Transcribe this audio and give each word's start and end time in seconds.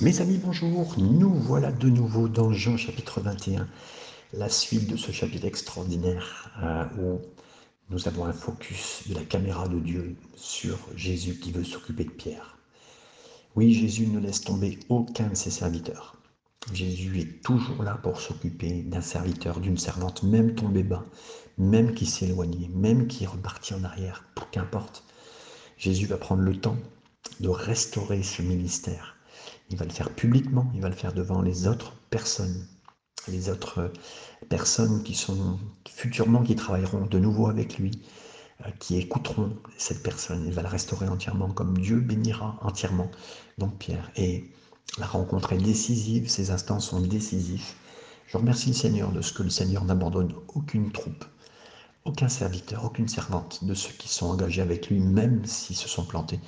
Mes 0.00 0.20
amis, 0.20 0.38
bonjour. 0.38 0.94
Nous 0.96 1.34
voilà 1.34 1.72
de 1.72 1.88
nouveau 1.88 2.28
dans 2.28 2.52
Jean 2.52 2.76
chapitre 2.76 3.20
21, 3.20 3.66
la 4.32 4.48
suite 4.48 4.88
de 4.88 4.96
ce 4.96 5.10
chapitre 5.10 5.44
extraordinaire 5.44 6.52
euh, 6.62 6.84
où 7.00 7.20
nous 7.90 8.06
avons 8.06 8.24
un 8.24 8.32
focus 8.32 9.02
de 9.08 9.16
la 9.16 9.24
caméra 9.24 9.66
de 9.66 9.80
Dieu 9.80 10.14
sur 10.36 10.78
Jésus 10.94 11.40
qui 11.40 11.50
veut 11.50 11.64
s'occuper 11.64 12.04
de 12.04 12.10
Pierre. 12.10 12.58
Oui, 13.56 13.72
Jésus 13.72 14.06
ne 14.06 14.20
laisse 14.20 14.42
tomber 14.42 14.78
aucun 14.88 15.30
de 15.30 15.34
ses 15.34 15.50
serviteurs. 15.50 16.14
Jésus 16.72 17.18
est 17.18 17.42
toujours 17.42 17.82
là 17.82 17.98
pour 18.00 18.20
s'occuper 18.20 18.82
d'un 18.82 19.00
serviteur, 19.00 19.58
d'une 19.58 19.78
servante, 19.78 20.22
même 20.22 20.54
tombé 20.54 20.84
bas, 20.84 21.04
même 21.56 21.92
qui 21.92 22.06
s'éloignait, 22.06 22.68
même 22.68 23.08
qui 23.08 23.24
est 23.24 23.28
reparti 23.28 23.74
en 23.74 23.82
arrière, 23.82 24.24
qu'importe. 24.52 25.02
Jésus 25.76 26.06
va 26.06 26.18
prendre 26.18 26.42
le 26.42 26.56
temps 26.56 26.76
de 27.40 27.48
restaurer 27.48 28.22
ce 28.22 28.42
ministère 28.42 29.17
il 29.70 29.76
va 29.76 29.84
le 29.84 29.90
faire 29.90 30.10
publiquement, 30.10 30.70
il 30.74 30.80
va 30.80 30.88
le 30.88 30.94
faire 30.94 31.12
devant 31.12 31.42
les 31.42 31.66
autres 31.66 31.94
personnes, 32.10 32.66
les 33.28 33.48
autres 33.48 33.92
personnes 34.48 35.02
qui 35.02 35.14
sont 35.14 35.58
futurement, 35.88 36.42
qui 36.42 36.56
travailleront 36.56 37.06
de 37.06 37.18
nouveau 37.18 37.48
avec 37.48 37.78
lui, 37.78 37.90
euh, 38.66 38.70
qui 38.78 38.96
écouteront 38.96 39.56
cette 39.76 40.02
personne. 40.02 40.44
Il 40.46 40.52
va 40.52 40.62
la 40.62 40.68
restaurer 40.68 41.08
entièrement, 41.08 41.50
comme 41.50 41.76
Dieu 41.78 42.00
bénira 42.00 42.58
entièrement 42.62 43.10
donc 43.58 43.76
Pierre. 43.78 44.10
Et 44.16 44.50
la 44.98 45.06
rencontre 45.06 45.52
est 45.52 45.58
décisive, 45.58 46.28
ces 46.28 46.50
instants 46.50 46.80
sont 46.80 47.00
décisifs. 47.00 47.76
Je 48.26 48.36
remercie 48.36 48.68
le 48.68 48.74
Seigneur 48.74 49.12
de 49.12 49.20
ce 49.20 49.32
que 49.32 49.42
le 49.42 49.50
Seigneur 49.50 49.84
n'abandonne 49.84 50.34
aucune 50.54 50.92
troupe, 50.92 51.24
aucun 52.04 52.28
serviteur, 52.28 52.84
aucune 52.84 53.08
servante 53.08 53.64
de 53.64 53.74
ceux 53.74 53.92
qui 53.92 54.08
sont 54.08 54.26
engagés 54.26 54.62
avec 54.62 54.88
lui, 54.88 55.00
même 55.00 55.44
s'ils 55.44 55.76
se 55.76 55.88
sont 55.88 56.04
plantés. 56.04 56.40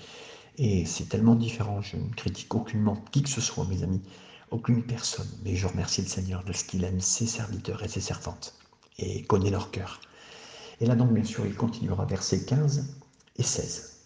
Et 0.59 0.85
c'est 0.85 1.09
tellement 1.09 1.35
différent, 1.35 1.81
je 1.81 1.97
ne 1.97 2.13
critique 2.15 2.55
aucunement 2.55 2.97
qui 3.13 3.23
que 3.23 3.29
ce 3.29 3.41
soit, 3.41 3.65
mes 3.67 3.83
amis, 3.83 4.03
aucune 4.51 4.83
personne, 4.83 5.29
mais 5.45 5.57
je 5.57 5.67
remercie 5.67 6.03
le 6.03 6.09
Seigneur 6.09 6.45
de 6.45 6.53
ce 6.53 6.65
qu'il 6.65 6.85
aime 6.85 7.01
ses 7.01 7.27
serviteurs 7.27 7.83
et 7.83 7.89
ses 7.89 8.01
servantes, 8.01 8.55
et 8.99 9.23
connaît 9.25 9.51
leur 9.51 9.71
cœur. 9.71 10.01
Et 10.81 10.87
là 10.87 10.97
donc, 10.97 11.13
bien 11.13 11.25
sûr, 11.25 11.47
il 11.47 11.55
continuera 11.55 12.05
versets 12.05 12.45
15 12.45 12.95
et 13.37 13.43
16. 13.43 14.01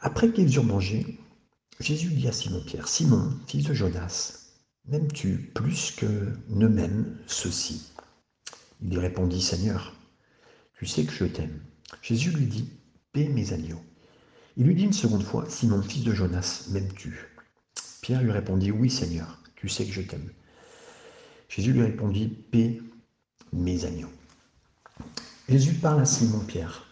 Après 0.00 0.30
qu'ils 0.32 0.54
eurent 0.54 0.64
mangé, 0.64 1.18
Jésus 1.80 2.10
dit 2.10 2.28
à 2.28 2.32
Simon-Pierre, 2.32 2.88
Simon, 2.88 3.32
fils 3.46 3.64
de 3.64 3.74
Jonas, 3.74 4.52
m'aimes-tu 4.86 5.50
plus 5.54 5.90
que 5.90 6.32
ne 6.48 6.68
m'aiment 6.68 7.18
ceux-ci? 7.26 7.92
Il 8.80 8.90
lui 8.90 8.98
répondit, 8.98 9.42
Seigneur, 9.42 9.94
tu 10.78 10.86
sais 10.86 11.04
que 11.04 11.12
je 11.12 11.24
t'aime. 11.24 11.60
Jésus 12.02 12.30
lui 12.30 12.46
dit, 12.46 12.70
paie 13.12 13.28
mes 13.28 13.52
agneaux. 13.52 13.82
Il 14.58 14.64
lui 14.64 14.74
dit 14.74 14.84
une 14.84 14.92
seconde 14.94 15.22
fois, 15.22 15.44
Simon, 15.50 15.82
fils 15.82 16.02
de 16.02 16.14
Jonas, 16.14 16.68
m'aimes-tu? 16.70 17.28
Pierre 18.00 18.22
lui 18.22 18.30
répondit, 18.30 18.70
Oui 18.70 18.88
Seigneur, 18.88 19.42
tu 19.54 19.68
sais 19.68 19.84
que 19.84 19.92
je 19.92 20.00
t'aime. 20.00 20.30
Jésus 21.50 21.74
lui 21.74 21.82
répondit, 21.82 22.28
Paix 22.28 22.80
mes 23.52 23.84
agneaux. 23.84 24.10
Jésus 25.46 25.74
parle 25.74 26.00
à 26.00 26.06
Simon-Pierre. 26.06 26.86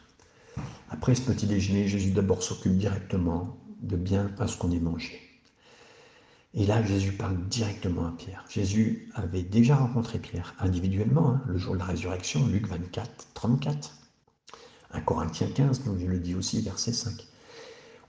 Après 0.91 1.15
ce 1.15 1.23
petit 1.23 1.47
déjeuner, 1.47 1.89
Jésus 1.89 2.11
d'abord 2.11 2.43
s'occupe 2.43 2.77
directement 2.77 3.57
de 3.81 3.97
bien 3.97 4.31
à 4.39 4.47
ce 4.47 4.59
qu'on 4.59 4.71
ait 4.71 4.79
mangé. 4.79 5.19
Et 6.53 6.67
là, 6.67 6.83
Jésus 6.85 7.13
parle 7.13 7.49
directement 7.49 8.07
à 8.07 8.13
Pierre. 8.13 8.45
Jésus 8.51 9.11
avait 9.15 9.43
déjà 9.43 9.77
rencontré 9.77 10.19
Pierre 10.19 10.55
individuellement, 10.59 11.31
hein, 11.31 11.43
le 11.47 11.57
jour 11.57 11.75
de 11.75 11.79
la 11.79 11.87
résurrection, 11.87 12.47
Luc 12.47 12.69
24, 12.69 13.29
34. 13.33 13.97
1 14.93 15.01
Corinthiens 15.01 15.49
15, 15.49 15.85
donc 15.85 15.99
je 15.99 16.07
le 16.07 16.19
dis 16.19 16.35
aussi, 16.35 16.61
verset 16.61 16.93
5 16.93 17.27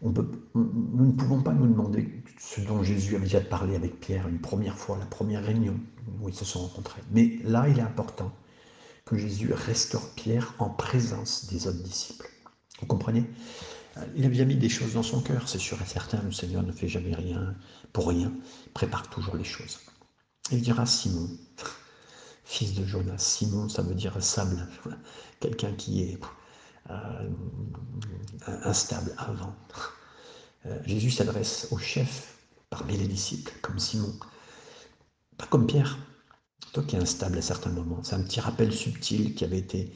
nous 0.01 1.05
ne 1.05 1.11
pouvons 1.11 1.41
pas 1.41 1.53
nous 1.53 1.67
demander 1.67 2.23
ce 2.39 2.61
dont 2.61 2.83
Jésus 2.83 3.15
avait 3.15 3.25
déjà 3.25 3.41
parlé 3.41 3.75
avec 3.75 3.99
Pierre 3.99 4.27
une 4.27 4.39
première 4.39 4.77
fois, 4.77 4.97
la 4.97 5.05
première 5.05 5.43
réunion 5.43 5.79
où 6.21 6.29
ils 6.29 6.35
se 6.35 6.45
sont 6.45 6.59
rencontrés. 6.59 7.01
Mais 7.11 7.39
là, 7.43 7.67
il 7.67 7.79
est 7.79 7.83
important 7.83 8.31
que 9.05 9.17
Jésus 9.17 9.53
restaure 9.53 10.09
Pierre 10.15 10.53
en 10.59 10.69
présence 10.69 11.47
des 11.47 11.67
autres 11.67 11.83
disciples. 11.83 12.29
Vous 12.79 12.87
comprenez? 12.87 13.23
Il 14.15 14.25
a 14.25 14.29
déjà 14.29 14.43
mis 14.43 14.57
des 14.57 14.67
choses 14.67 14.93
dans 14.93 15.03
son 15.03 15.21
cœur, 15.21 15.47
c'est 15.47 15.59
sûr 15.59 15.81
et 15.81 15.85
certain. 15.85 16.21
Le 16.23 16.31
Seigneur 16.31 16.63
ne 16.63 16.71
fait 16.71 16.89
jamais 16.89 17.15
rien 17.15 17.55
pour 17.93 18.09
rien, 18.09 18.33
il 18.65 18.71
prépare 18.73 19.09
toujours 19.09 19.37
les 19.37 19.45
choses. 19.45 19.79
Il 20.51 20.61
dira 20.61 20.85
Simon, 20.85 21.29
fils 22.43 22.73
de 22.73 22.85
Jonas. 22.85 23.17
Simon, 23.19 23.69
ça 23.69 23.83
veut 23.83 23.95
dire 23.95 24.21
sable, 24.21 24.67
quelqu'un 25.39 25.71
qui 25.71 26.03
est 26.03 26.19
instable 28.47 29.13
avant. 29.17 29.55
Euh, 30.65 30.79
Jésus 30.85 31.11
s'adresse 31.11 31.67
au 31.71 31.77
chef 31.77 32.37
parmi 32.69 32.97
les 32.97 33.07
disciples, 33.07 33.53
comme 33.61 33.79
Simon, 33.79 34.13
pas 35.37 35.45
comme 35.47 35.67
Pierre, 35.67 35.97
toi 36.73 36.83
qui 36.83 36.95
es 36.95 36.99
instable 36.99 37.37
à 37.37 37.41
certains 37.41 37.69
moments. 37.69 38.03
C'est 38.03 38.15
un 38.15 38.23
petit 38.23 38.39
rappel 38.39 38.73
subtil 38.73 39.35
qui 39.35 39.43
avait 39.43 39.59
été 39.59 39.93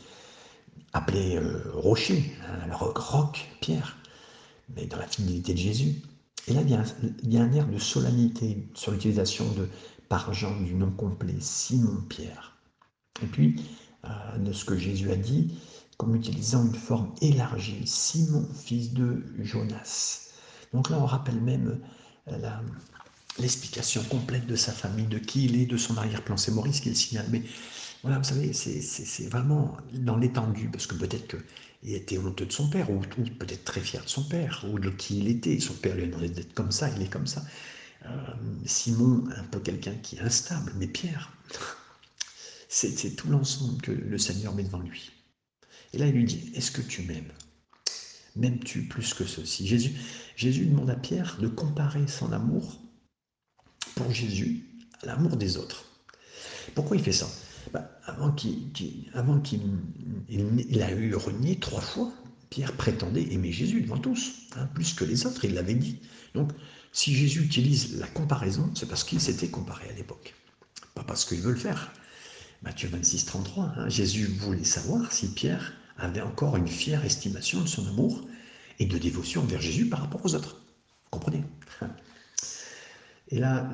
appelé 0.94 1.38
euh, 1.38 1.72
rocher, 1.74 2.36
hein, 2.48 2.68
le 2.68 2.76
roc, 2.76 3.50
Pierre, 3.62 3.98
mais 4.76 4.86
dans 4.86 4.98
la 4.98 5.08
fidélité 5.08 5.54
de 5.54 5.60
Jésus. 5.60 5.96
Et 6.48 6.54
là, 6.54 6.62
il 6.62 6.70
y, 6.70 6.74
a 6.74 6.84
y 7.24 7.38
un 7.38 7.52
air 7.52 7.68
de 7.68 7.78
solennité 7.78 8.68
sur 8.74 8.92
l'utilisation 8.92 9.46
de 9.54 9.68
par 10.08 10.34
Jean 10.34 10.60
du 10.62 10.74
nom 10.74 10.90
complet, 10.90 11.36
Simon-Pierre. 11.40 12.58
Et 13.22 13.28
puis, 13.28 13.62
de 14.38 14.52
ce 14.52 14.66
que 14.66 14.76
Jésus 14.76 15.12
a 15.12 15.16
dit, 15.16 15.54
comme 16.00 16.16
utilisant 16.16 16.66
une 16.66 16.76
forme 16.76 17.14
élargie, 17.22 17.86
Simon, 17.86 18.48
fils 18.56 18.94
de 18.94 19.22
Jonas. 19.40 20.30
Donc 20.74 20.90
là, 20.90 20.98
on 20.98 21.06
rappelle 21.06 21.42
même 21.42 21.78
euh, 22.30 22.50
l'explication 23.38 24.02
complète 24.04 24.48
de 24.48 24.56
sa 24.56 24.72
famille, 24.72 25.08
de 25.08 25.20
qui 25.20 25.44
il 25.44 25.62
est, 25.62 25.66
de 25.66 25.76
son 25.76 25.98
arrière-plan. 25.98 26.38
C'est 26.38 26.52
Maurice 26.52 26.80
qui 26.80 26.88
le 26.88 26.96
signale. 26.96 27.26
Mais 27.30 27.44
voilà, 28.02 28.18
vous 28.18 28.24
savez, 28.24 28.54
c'est 28.54 29.28
vraiment 29.28 29.76
dans 29.94 30.16
l'étendue, 30.16 30.70
parce 30.70 30.88
que 30.88 30.96
peut-être 30.96 31.28
qu'il 31.28 31.94
était 31.94 32.18
honteux 32.18 32.46
de 32.46 32.54
son 32.54 32.70
père, 32.70 32.90
ou, 32.90 33.02
peut-être 33.38 33.66
très 33.66 33.82
fier 33.82 34.02
de 34.02 34.10
son 34.10 34.24
père, 34.24 34.66
ou 34.72 34.80
de 34.80 34.92
qui 34.92 35.20
il 35.20 35.28
était. 35.28 35.60
Son 35.60 35.74
père 35.74 35.96
lui 35.96 36.04
a 36.04 36.08
demandé 36.08 36.30
d'être 36.30 36.54
comme 36.54 36.72
ça, 36.72 36.90
il 36.96 37.02
est 37.02 37.12
comme 37.12 37.28
ça. 37.28 37.44
Euh, 38.06 38.10
Simon, 38.66 39.26
un 39.36 39.44
peu 39.44 39.60
quelqu'un 39.60 39.96
qui 39.96 40.16
est 40.16 40.22
instable, 40.22 40.72
mais 40.78 40.88
Pierre, 40.88 41.34
c'est 42.70 43.18
tout 43.18 43.28
l'ensemble 43.28 43.82
que 43.82 43.92
le 43.92 44.18
Seigneur 44.18 44.56
met 44.56 44.64
devant 44.64 44.80
lui. 44.80 45.12
Et 45.94 45.98
là, 45.98 46.08
il 46.08 46.14
lui 46.14 46.26
dit, 46.26 46.52
est-ce 46.56 46.72
que 46.72 46.82
tu 46.82 47.04
m'aimes? 47.04 47.32
M'aimes-tu 48.36 48.84
plus 48.84 49.14
que 49.14 49.26
ceci? 49.26 49.68
Jésus, 49.68 50.66
demande 50.66 50.90
à 50.90 50.96
Pierre 50.96 51.38
de 51.42 51.48
comparer 51.48 52.08
son 52.08 52.32
amour 52.32 52.80
pour 53.96 54.12
Jésus 54.12 54.66
à 55.02 55.08
l'amour 55.08 55.36
des 55.36 55.58
autres. 55.58 55.86
Pourquoi 56.76 56.98
il 56.98 57.04
fait 57.04 57.12
ça? 57.12 57.28
Bah, 57.74 57.90
Avant 58.06 58.32
qu'il 58.32 58.72
il, 60.30 60.82
a 60.82 60.92
eu 60.92 61.16
renié 61.16 61.60
trois 61.60 61.82
fois, 61.82 62.14
Pierre 62.50 62.74
prétendait 62.74 63.34
aimer 63.34 63.52
Jésus 63.52 63.82
devant 63.82 63.98
tous, 63.98 64.48
hein, 64.56 64.68
plus 64.74 64.94
que 64.94 65.04
les 65.04 65.26
autres, 65.26 65.46
il 65.46 65.54
l'avait 65.54 65.76
dit. 65.76 66.00
Donc, 66.34 66.52
si 66.92 67.14
Jésus 67.14 67.44
utilise 67.44 68.00
la 68.00 68.08
comparaison, 68.08 68.72
c'est 68.76 68.88
parce 68.88 69.04
qu'il 69.04 69.22
s'était 69.22 69.50
comparé 69.50 69.90
à 69.90 69.94
l'époque, 69.94 70.34
pas 70.96 71.04
parce 71.04 71.26
qu'il 71.26 71.42
veut 71.42 71.52
le 71.52 71.58
faire. 71.58 71.92
Matthieu 72.62 72.90
26, 72.90 73.26
33, 73.26 73.74
hein, 73.78 73.90
Jésus 73.90 74.26
voulait 74.26 74.64
savoir 74.64 75.12
si 75.12 75.30
Pierre 75.30 75.74
avait 75.98 76.22
encore 76.22 76.58
une 76.58 76.68
fière 76.68 77.06
estimation 77.06 77.62
de 77.62 77.68
son 77.68 77.88
amour 77.88 78.22
et 78.80 78.86
de 78.86 78.98
dévotion 78.98 79.42
envers 79.42 79.62
Jésus 79.62 79.88
par 79.88 80.02
rapport 80.02 80.26
aux 80.26 80.36
autres. 80.36 80.56
Vous 80.56 81.10
comprenez? 81.12 81.44
Et 83.30 83.40
là, 83.40 83.70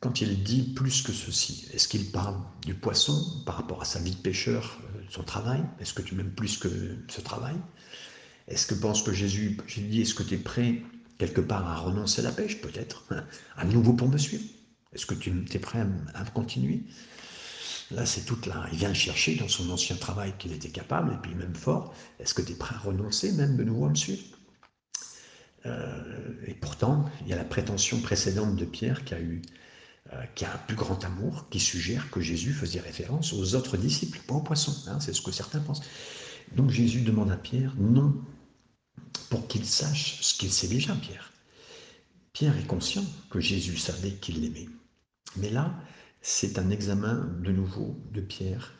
quand 0.00 0.20
il 0.20 0.42
dit 0.42 0.72
plus 0.74 1.02
que 1.02 1.12
ceci, 1.12 1.66
est-ce 1.72 1.88
qu'il 1.88 2.10
parle 2.10 2.36
du 2.64 2.74
poisson 2.74 3.42
par 3.44 3.56
rapport 3.56 3.82
à 3.82 3.84
sa 3.84 3.98
vie 3.98 4.12
de 4.12 4.20
pêcheur, 4.20 4.80
euh, 4.84 5.02
son 5.10 5.24
travail? 5.24 5.62
Est-ce 5.80 5.92
que 5.92 6.02
tu 6.02 6.14
m'aimes 6.14 6.32
plus 6.32 6.56
que 6.56 6.68
ce 7.08 7.20
travail? 7.20 7.56
Est-ce 8.48 8.66
que 8.66 8.74
pense 8.74 9.02
que 9.02 9.12
Jésus, 9.12 9.58
j'ai 9.66 9.82
dit, 9.82 10.02
est-ce 10.02 10.14
que 10.14 10.22
tu 10.22 10.34
es 10.34 10.38
prêt 10.38 10.82
quelque 11.20 11.42
part 11.42 11.68
à 11.68 11.76
renoncer 11.76 12.22
à 12.22 12.24
la 12.24 12.32
pêche, 12.32 12.62
peut-être, 12.62 13.04
hein, 13.10 13.24
à 13.56 13.66
nouveau 13.66 13.92
pour 13.92 14.08
me 14.08 14.16
suivre. 14.16 14.44
Est-ce 14.94 15.04
que 15.04 15.14
tu 15.14 15.30
es 15.52 15.58
prêt 15.58 15.86
à 16.14 16.24
continuer? 16.24 16.82
Là, 17.90 18.06
c'est 18.06 18.24
toute 18.24 18.46
là. 18.46 18.66
Il 18.72 18.78
vient 18.78 18.88
le 18.88 18.94
chercher 18.94 19.34
dans 19.36 19.48
son 19.48 19.68
ancien 19.70 19.96
travail 19.96 20.34
qu'il 20.38 20.52
était 20.52 20.70
capable, 20.70 21.12
et 21.12 21.16
puis 21.22 21.34
même 21.34 21.54
fort. 21.54 21.94
Est-ce 22.20 22.34
que 22.34 22.42
tu 22.42 22.52
es 22.52 22.54
prêt 22.54 22.74
à 22.76 22.78
renoncer 22.78 23.32
même 23.32 23.56
de 23.56 23.64
nouveau 23.64 23.86
à 23.86 23.90
me 23.90 23.94
suivre? 23.94 24.22
Euh, 25.66 26.34
Et 26.46 26.54
pourtant, 26.54 27.10
il 27.22 27.28
y 27.28 27.32
a 27.32 27.36
la 27.36 27.44
prétention 27.44 28.00
précédente 28.00 28.56
de 28.56 28.64
Pierre 28.64 29.04
qui 29.04 29.14
a 29.14 29.20
eu 29.20 29.42
euh, 30.12 30.24
qui 30.34 30.44
a 30.44 30.52
un 30.52 30.58
plus 30.58 30.76
grand 30.76 31.04
amour, 31.04 31.48
qui 31.50 31.60
suggère 31.60 32.10
que 32.10 32.20
Jésus 32.20 32.52
faisait 32.52 32.80
référence 32.80 33.32
aux 33.32 33.54
autres 33.54 33.76
disciples, 33.76 34.18
pas 34.26 34.34
aux 34.34 34.40
poissons. 34.40 34.76
Hein, 34.88 34.98
c'est 34.98 35.12
ce 35.12 35.22
que 35.22 35.30
certains 35.30 35.60
pensent. 35.60 35.82
Donc 36.56 36.70
Jésus 36.70 37.02
demande 37.02 37.30
à 37.30 37.36
Pierre, 37.36 37.74
non, 37.78 38.14
pour 39.28 39.46
qu'il 39.46 39.64
sache 39.64 40.20
ce 40.22 40.34
qu'il 40.34 40.52
sait 40.52 40.68
déjà, 40.68 40.94
Pierre. 40.96 41.32
Pierre 42.32 42.56
est 42.58 42.66
conscient 42.66 43.04
que 43.30 43.40
Jésus 43.40 43.76
savait 43.76 44.14
qu'il 44.14 44.40
l'aimait. 44.40 44.68
Mais 45.36 45.50
là, 45.50 45.74
c'est 46.22 46.58
un 46.58 46.70
examen 46.70 47.28
de 47.42 47.50
nouveau 47.50 47.96
de 48.12 48.20
Pierre 48.20 48.74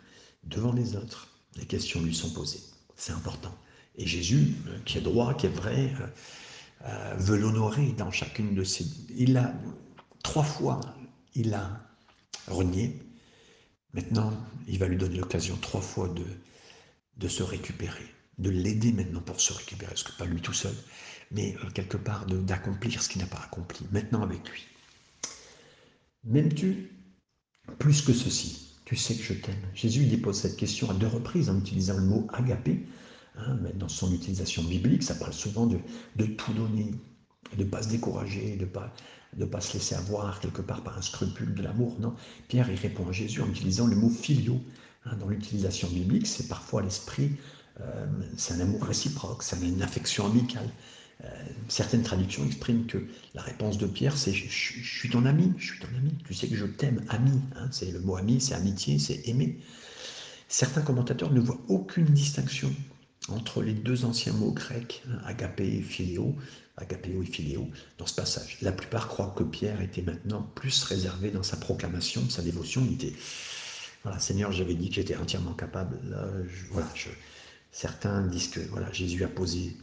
devant 0.45 0.73
les 0.73 0.97
autres. 0.97 1.29
Les 1.57 1.67
questions 1.67 2.03
lui 2.03 2.15
sont 2.15 2.31
posées. 2.31 2.63
C'est 2.97 3.13
important. 3.13 3.57
Et 3.97 4.07
Jésus, 4.07 4.55
euh, 4.69 4.79
qui 4.85 4.99
est 4.99 5.03
droit, 5.03 5.35
qui 5.35 5.47
est 5.47 5.51
vrai, 5.51 5.93
euh, 6.01 6.07
euh, 6.87 7.15
veut 7.19 7.39
l'honorer 7.39 7.93
dans 7.93 8.11
chacune 8.11 8.55
de 8.55 8.65
ses... 8.65 8.87
Il 9.17 9.37
a 9.37 9.55
trois 10.23 10.45
fois, 10.45 10.81
il 11.35 11.55
a 11.55 11.81
renié. 12.47 12.99
Maintenant, 13.93 14.33
il 14.69 14.79
va 14.79 14.87
lui 14.87 14.97
donner 14.97 15.17
l'occasion 15.17 15.57
trois 15.57 15.81
fois 15.81 16.09
de, 16.09 16.25
de 17.17 17.29
se 17.29 17.43
récupérer, 17.43 18.07
de 18.39 18.51
l'aider 18.51 18.93
maintenant 18.93 19.21
pour 19.21 19.41
se 19.41 19.53
récupérer, 19.53 19.91
parce 19.91 20.05
que 20.05 20.17
pas 20.17 20.27
lui 20.27 20.41
tout 20.41 20.53
seul, 20.53 20.75
mais 21.33 21.57
quelque 21.75 21.97
part 21.97 22.25
d'accomplir 22.27 23.03
ce 23.03 23.09
qu'il 23.09 23.21
n'a 23.21 23.27
pas 23.27 23.41
accompli, 23.43 23.85
maintenant 23.91 24.23
avec 24.23 24.49
lui. 24.49 24.65
M'aimes-tu? 26.25 27.00
Plus 27.79 28.03
que 28.03 28.13
ceci 28.13 28.77
Tu 28.85 28.97
sais 28.97 29.15
que 29.15 29.23
je 29.23 29.35
t'aime. 29.35 29.55
Jésus 29.75 30.07
dépose 30.07 30.37
cette 30.37 30.57
question 30.57 30.91
à 30.91 30.95
deux 30.95 31.07
reprises 31.07 31.51
en 31.51 31.59
utilisant 31.59 31.97
le 31.97 32.05
mot 32.05 32.27
agapé. 32.33 32.87
Hein, 33.39 33.59
mais 33.63 33.73
dans 33.73 33.89
son 33.89 34.13
utilisation 34.13 34.63
biblique, 34.63 35.03
ça 35.03 35.15
parle 35.15 35.33
souvent 35.33 35.67
de, 35.67 35.79
tout 36.27 36.53
donner, 36.53 36.91
de 37.57 37.65
ne 37.65 37.69
pas 37.69 37.83
se 37.83 37.89
décourager, 37.89 38.57
de 38.57 38.67
ne 39.37 39.45
pas 39.45 39.61
se 39.61 39.75
laisser 39.75 39.95
avoir 39.95 40.41
quelque 40.41 40.63
part 40.63 40.83
par 40.83 40.99
un 40.99 41.03
scrupule 41.03 41.55
de 41.55 41.63
l'amour. 41.63 41.97
Non, 42.01 42.15
Pierre 42.49 42.71
il 42.71 42.77
répond 42.77 43.09
à 43.09 43.13
Jésus 43.13 43.41
en 43.41 43.49
utilisant 43.49 43.87
le 43.87 43.97
mot 43.97 44.11
filio. 44.11 44.61
Hein, 45.07 45.17
dans 45.17 45.29
l'utilisation 45.29 45.89
biblique, 45.89 46.27
c'est 46.27 46.49
parfois 46.49 46.83
l'esprit, 46.83 47.33
euh, 47.81 48.07
c'est 48.37 48.55
un 48.55 48.61
amour 48.61 48.85
réciproque, 48.85 49.43
c'est 49.43 49.61
une 49.63 49.83
affection 49.83 50.27
amicale. 50.27 50.69
Euh, 51.25 51.29
certaines 51.69 52.03
traductions 52.03 52.45
expriment 52.47 52.87
que 52.87 52.99
la 53.35 53.43
réponse 53.43 53.79
de 53.79 53.87
Pierre, 53.87 54.17
c'est 54.17 54.33
je, 54.33 54.49
suis 54.49 55.11
ton 55.11 55.27
ami, 55.27 55.53
je 55.59 55.73
suis 55.73 55.81
ton 55.81 55.89
ami, 55.99 56.13
tu 56.25 56.35
sais 56.35 56.49
que 56.49 56.57
je 56.57 56.67
t'aime, 56.67 57.05
ami. 57.09 57.41
Hein, 57.57 57.69
c'est 57.71 57.91
le 57.91 58.01
mot 58.01 58.17
ami, 58.17 58.41
c'est 58.41 58.55
amitié, 58.55 58.99
c'est 58.99 59.29
aimer. 59.29 59.59
Certains 60.49 60.83
commentateurs 60.83 61.33
ne 61.33 61.41
voient 61.41 61.61
aucune 61.69 62.07
distinction 62.07 62.75
entre 63.29 63.63
les 63.63 63.75
deux 63.75 64.05
anciens 64.05 64.33
mots 64.33 64.53
grecs, 64.53 65.03
hein, 65.09 65.19
agapé 65.27 65.77
et 65.77 65.83
philéo, 65.83 66.35
agapéo 66.77 67.23
et 67.23 67.27
philéo, 67.27 67.69
dans 67.99 68.07
ce 68.07 68.15
passage. 68.15 68.57
La 68.63 68.73
plupart 68.73 69.09
croient 69.09 69.35
que 69.37 69.45
Pierre 69.45 69.83
était 69.83 70.03
maintenant 70.03 70.43
plus 70.55 70.83
réservé 70.85 71.31
dans 71.31 71.43
sa 71.43 71.57
proclamation, 71.57 72.29
sa 72.31 72.43
dévotion. 72.43 72.83
Il 72.87 72.95
était, 72.95 73.13
voilà, 74.03 74.19
Seigneur, 74.19 74.51
j'avais 74.53 74.75
dit 74.75 74.89
que 74.89 74.97
j'étais 74.97 75.17
entièrement 75.17 75.53
capable. 75.53 75.99
voilà, 76.71 76.89
certains 77.71 78.27
disent 78.27 78.49
que 78.49 78.61
voilà, 78.61 78.91
Jésus 78.93 79.23
a 79.23 79.29
posé 79.29 79.77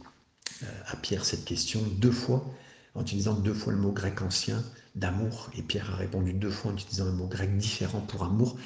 à 0.86 0.96
Pierre 0.96 1.24
cette 1.24 1.44
question 1.44 1.80
deux 1.96 2.12
fois, 2.12 2.44
en 2.94 3.02
utilisant 3.02 3.34
deux 3.34 3.54
fois 3.54 3.72
le 3.72 3.78
mot 3.78 3.92
grec 3.92 4.22
ancien 4.22 4.62
d'amour, 4.94 5.50
et 5.56 5.62
Pierre 5.62 5.92
a 5.92 5.96
répondu 5.96 6.32
deux 6.32 6.50
fois 6.50 6.72
en 6.72 6.74
utilisant 6.74 7.06
un 7.06 7.12
mot 7.12 7.26
grec 7.26 7.56
différent 7.56 8.00
pour 8.00 8.24
amour, 8.24 8.58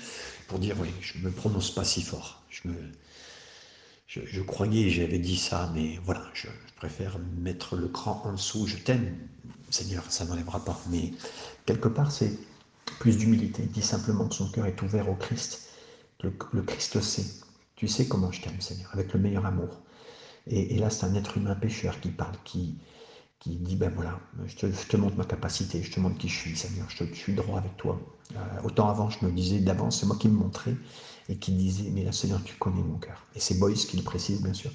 pour 0.49 0.59
dire 0.59 0.77
oui, 0.81 0.89
je 1.01 1.19
ne 1.19 1.25
me 1.25 1.31
prononce 1.31 1.75
pas 1.75 1.85
si 1.85 2.03
fort. 2.03 2.43
Je, 2.49 2.63
je, 4.07 4.21
je 4.25 4.43
croyais, 4.43 4.91
j'avais 4.91 5.19
dit 5.19 5.37
ça, 5.37 5.71
mais 5.75 5.99
voilà, 6.05 6.25
je, 6.35 6.49
préfère 6.83 7.17
mettre 7.39 7.77
le 7.77 7.87
cran 7.87 8.21
en 8.25 8.33
dessous. 8.33 8.67
Je 8.67 8.77
t'aime, 8.77 9.17
Seigneur, 9.71 10.03
ça 10.11 10.25
n'enlèvera 10.25 10.65
pas. 10.65 10.81
Mais 10.91 11.13
quelque 11.65 11.87
part, 11.87 12.11
c'est 12.11 12.37
plus 12.99 13.17
d'humilité. 13.17 13.63
Il 13.63 13.71
dit 13.71 13.83
simplement 13.83 14.27
que 14.27 14.35
son 14.35 14.51
cœur 14.51 14.67
est 14.67 14.83
ouvert 14.83 15.09
au 15.09 15.15
Christ. 15.15 15.69
Le, 16.25 16.33
le 16.53 16.63
Christ 16.63 17.01
sait. 17.01 17.25
Tu 17.77 17.87
sais 17.87 18.09
comment 18.09 18.33
je 18.33 18.41
t'aime, 18.41 18.61
Seigneur, 18.61 18.91
avec 18.93 19.13
le 19.13 19.21
meilleur 19.21 19.47
amour. 19.47 19.81
Et, 20.49 20.77
là, 20.79 20.91
c'est 20.91 21.07
un 21.07 21.15
être 21.15 21.37
humain 21.37 21.55
pécheur 21.55 22.01
qui 22.01 22.11
parle, 22.11 22.35
qui, 22.45 22.77
qui 23.39 23.57
dit, 23.57 23.77
ben 23.77 23.93
voilà, 23.95 24.19
je 24.47 24.67
te, 24.67 24.97
montre 24.97 25.17
ma 25.17 25.25
capacité, 25.25 25.83
je 25.83 25.91
te 25.91 26.01
montre 26.01 26.19
qui 26.19 26.29
je 26.29 26.37
suis, 26.37 26.57
Seigneur, 26.57 26.87
je, 26.91 27.05
suis 27.15 27.35
droit 27.35 27.59
avec 27.59 27.77
toi. 27.77 28.01
Euh, 28.35 28.39
autant 28.65 28.89
avant, 28.89 29.09
je 29.11 29.25
me 29.25 29.31
disais 29.31 29.61
d'avance, 29.61 30.01
c'est 30.01 30.07
moi 30.07 30.17
qui 30.19 30.29
me 30.29 30.35
montrais, 30.35 30.75
et 31.29 31.37
qui 31.37 31.53
disait, 31.53 31.91
mais 31.91 32.05
là, 32.05 32.13
Seigneur, 32.13 32.43
tu 32.43 32.55
connais 32.57 32.83
mon 32.83 32.99
cœur. 32.99 33.25
Et 33.37 33.41
c'est 33.41 33.59
Boyce 33.59 33.87
qui 33.87 33.97
le 33.97 34.03
précise, 34.03 34.43
bien 34.43 34.55
sûr. 34.55 34.71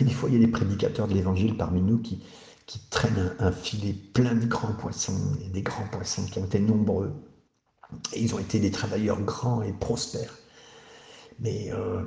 Et 0.00 0.04
des 0.04 0.12
fois, 0.12 0.28
il 0.30 0.34
y 0.34 0.42
a 0.42 0.44
des 0.44 0.50
prédicateurs 0.50 1.08
de 1.08 1.14
l'Évangile 1.14 1.56
parmi 1.56 1.82
nous 1.82 1.98
qui, 1.98 2.22
qui 2.66 2.78
traînent 2.90 3.34
un, 3.38 3.50
filet 3.50 3.92
plein 3.92 4.34
de 4.34 4.46
grands 4.46 4.74
poissons, 4.74 5.36
et 5.44 5.48
des 5.48 5.62
grands 5.62 5.88
poissons 5.88 6.24
qui 6.26 6.38
ont 6.38 6.44
été 6.44 6.60
nombreux. 6.60 7.12
Et 8.12 8.22
ils 8.22 8.34
ont 8.34 8.38
été 8.38 8.60
des 8.60 8.70
travailleurs 8.70 9.20
grands 9.22 9.62
et 9.62 9.72
prospères. 9.72 10.38
Mais 11.40 11.72
euh, 11.72 12.04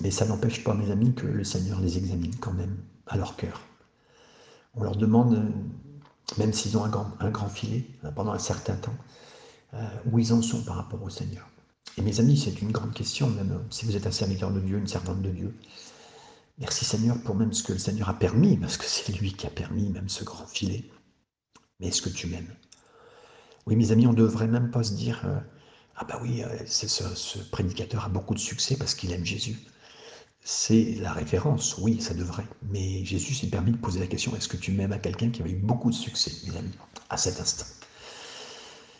mais 0.00 0.10
ça 0.10 0.26
n'empêche 0.26 0.64
pas, 0.64 0.74
mes 0.74 0.90
amis, 0.90 1.14
que 1.14 1.26
le 1.26 1.44
Seigneur 1.44 1.80
les 1.80 1.98
examine 1.98 2.34
quand 2.36 2.52
même 2.52 2.76
à 3.06 3.16
leur 3.16 3.36
cœur. 3.36 3.60
On 4.74 4.82
leur 4.82 4.96
demande, 4.96 5.52
même 6.38 6.52
s'ils 6.52 6.76
ont 6.76 6.84
un 6.84 7.30
grand, 7.30 7.48
filet 7.48 7.86
hein, 8.02 8.12
pendant 8.12 8.32
un 8.32 8.38
certain 8.38 8.76
temps, 8.76 8.94
euh, 9.74 9.88
où 10.10 10.18
ils 10.18 10.32
en 10.32 10.42
sont 10.42 10.62
par 10.62 10.76
rapport 10.76 11.02
au 11.02 11.10
Seigneur. 11.10 11.48
Et 11.98 12.02
mes 12.02 12.20
amis, 12.20 12.38
c'est 12.38 12.62
une 12.62 12.70
grande 12.70 12.94
question, 12.94 13.28
même 13.28 13.64
si 13.70 13.84
vous 13.84 13.96
êtes 13.96 14.06
un 14.06 14.12
serviteur 14.12 14.50
de 14.50 14.60
Dieu, 14.60 14.78
une 14.78 14.86
servante 14.86 15.22
de 15.22 15.30
Dieu. 15.30 15.54
Merci 16.58 16.84
Seigneur 16.84 17.20
pour 17.22 17.34
même 17.34 17.52
ce 17.52 17.62
que 17.62 17.72
le 17.72 17.78
Seigneur 17.78 18.08
a 18.08 18.18
permis, 18.18 18.56
parce 18.56 18.76
que 18.76 18.84
c'est 18.84 19.12
lui 19.12 19.32
qui 19.32 19.46
a 19.46 19.50
permis 19.50 19.88
même 19.90 20.08
ce 20.08 20.24
grand 20.24 20.46
filet. 20.46 20.84
Mais 21.78 21.88
est-ce 21.88 22.02
que 22.02 22.08
tu 22.08 22.26
m'aimes? 22.26 22.54
Oui, 23.66 23.76
mes 23.76 23.92
amis, 23.92 24.06
on 24.06 24.12
ne 24.12 24.16
devrait 24.16 24.46
même 24.46 24.70
pas 24.70 24.82
se 24.82 24.94
dire, 24.94 25.20
euh, 25.24 25.38
ah 25.96 26.04
bah 26.04 26.18
oui, 26.22 26.42
euh, 26.42 26.64
ce 26.66 27.38
prédicateur 27.50 28.04
a 28.04 28.08
beaucoup 28.08 28.34
de 28.34 28.38
succès 28.38 28.76
parce 28.76 28.94
qu'il 28.94 29.12
aime 29.12 29.24
Jésus 29.24 29.58
c'est 30.42 30.96
la 31.00 31.12
référence, 31.12 31.76
oui, 31.78 32.00
ça 32.00 32.14
devrait. 32.14 32.46
Mais 32.70 33.04
Jésus 33.04 33.34
s'est 33.34 33.48
permis 33.48 33.72
de 33.72 33.76
poser 33.76 34.00
la 34.00 34.06
question 34.06 34.34
est-ce 34.36 34.48
que 34.48 34.56
tu 34.56 34.72
m'aimes 34.72 34.92
à 34.92 34.98
quelqu'un 34.98 35.30
qui 35.30 35.42
avait 35.42 35.52
eu 35.52 35.56
beaucoup 35.56 35.90
de 35.90 35.94
succès, 35.94 36.32
mes 36.46 36.56
amis, 36.56 36.72
à 37.10 37.16
cet 37.16 37.40
instant? 37.40 37.66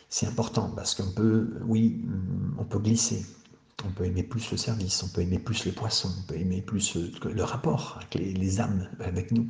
C'est 0.09 0.27
important 0.27 0.71
parce 0.75 0.93
qu'on 0.93 1.11
peut, 1.11 1.53
oui, 1.65 2.01
on 2.57 2.65
peut 2.65 2.79
glisser. 2.79 3.25
On 3.83 3.91
peut 3.91 4.05
aimer 4.05 4.21
plus 4.21 4.51
le 4.51 4.57
service, 4.57 5.01
on 5.01 5.07
peut 5.07 5.21
aimer 5.21 5.39
plus 5.39 5.65
les 5.65 5.71
poissons, 5.71 6.13
on 6.19 6.27
peut 6.27 6.37
aimer 6.37 6.61
plus 6.61 6.95
le, 6.95 7.43
rapport 7.43 7.97
avec 7.97 8.13
les, 8.13 8.59
âmes, 8.59 8.87
avec 8.99 9.31
nous. 9.31 9.47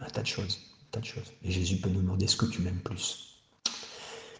Un 0.00 0.06
tas 0.06 0.22
de 0.22 0.26
choses, 0.26 0.60
un 0.80 0.86
tas 0.92 1.00
de 1.00 1.04
choses. 1.04 1.32
Et 1.42 1.50
Jésus 1.50 1.76
peut 1.76 1.90
nous 1.90 2.00
demander 2.00 2.24
est-ce 2.24 2.36
que 2.36 2.46
tu 2.46 2.62
m'aimes 2.62 2.80
plus? 2.80 3.42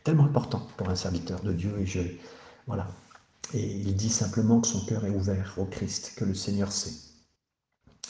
Tellement 0.02 0.24
important 0.24 0.66
pour 0.78 0.88
un 0.88 0.94
serviteur 0.94 1.42
de 1.42 1.52
Dieu. 1.52 1.74
Et 1.78 1.84
je, 1.84 2.00
voilà, 2.66 2.88
et 3.52 3.64
il 3.64 3.94
dit 3.94 4.08
simplement 4.08 4.60
que 4.60 4.66
son 4.66 4.84
cœur 4.86 5.04
est 5.04 5.10
ouvert 5.10 5.54
au 5.58 5.66
Christ, 5.66 6.14
que 6.16 6.24
le 6.24 6.34
Seigneur 6.34 6.72
sait. 6.72 6.94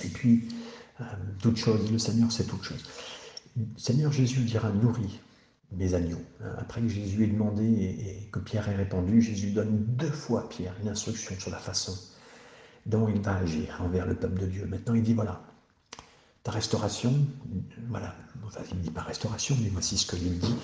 Et 0.05 0.09
puis, 0.09 0.49
euh, 1.01 1.05
toute 1.41 1.57
chose, 1.57 1.91
le 1.91 1.99
Seigneur 1.99 2.31
sait 2.31 2.45
toute 2.45 2.63
chose. 2.63 2.83
Seigneur 3.77 4.13
Jésus 4.13 4.41
dira 4.41 4.71
nourris 4.71 5.21
mes 5.73 5.95
agneaux. 5.95 6.23
Après 6.59 6.81
que 6.81 6.89
Jésus 6.89 7.25
ait 7.25 7.29
demandé 7.29 7.65
et, 7.65 8.29
que 8.33 8.39
Pierre 8.39 8.69
ait 8.69 8.77
répondu, 8.77 9.21
Jésus 9.21 9.51
donne 9.51 9.85
deux 9.97 10.11
fois 10.11 10.43
à 10.43 10.49
Pierre 10.49 10.75
une 10.83 10.89
instruction 10.89 11.35
sur 11.39 11.51
la 11.51 11.59
façon 11.59 11.97
dont 12.87 13.09
il 13.09 13.21
va 13.21 13.37
agir 13.37 13.81
envers 13.81 14.07
le 14.07 14.15
peuple 14.15 14.41
de 14.41 14.47
Dieu. 14.47 14.67
Maintenant, 14.67 14.95
il 14.95 15.03
dit 15.03 15.15
voilà, 15.15 15.43
ta 16.43 16.53
restauration, 16.53 17.13
voilà, 17.89 18.15
il 18.71 18.77
ne 18.77 18.83
dit 18.83 18.91
pas 18.91 19.03
restauration, 19.03 19.57
mais 19.63 19.71
voici 19.71 19.97
ce 19.97 20.07
que 20.07 20.17
il 20.17 20.39
dit. 20.39 20.55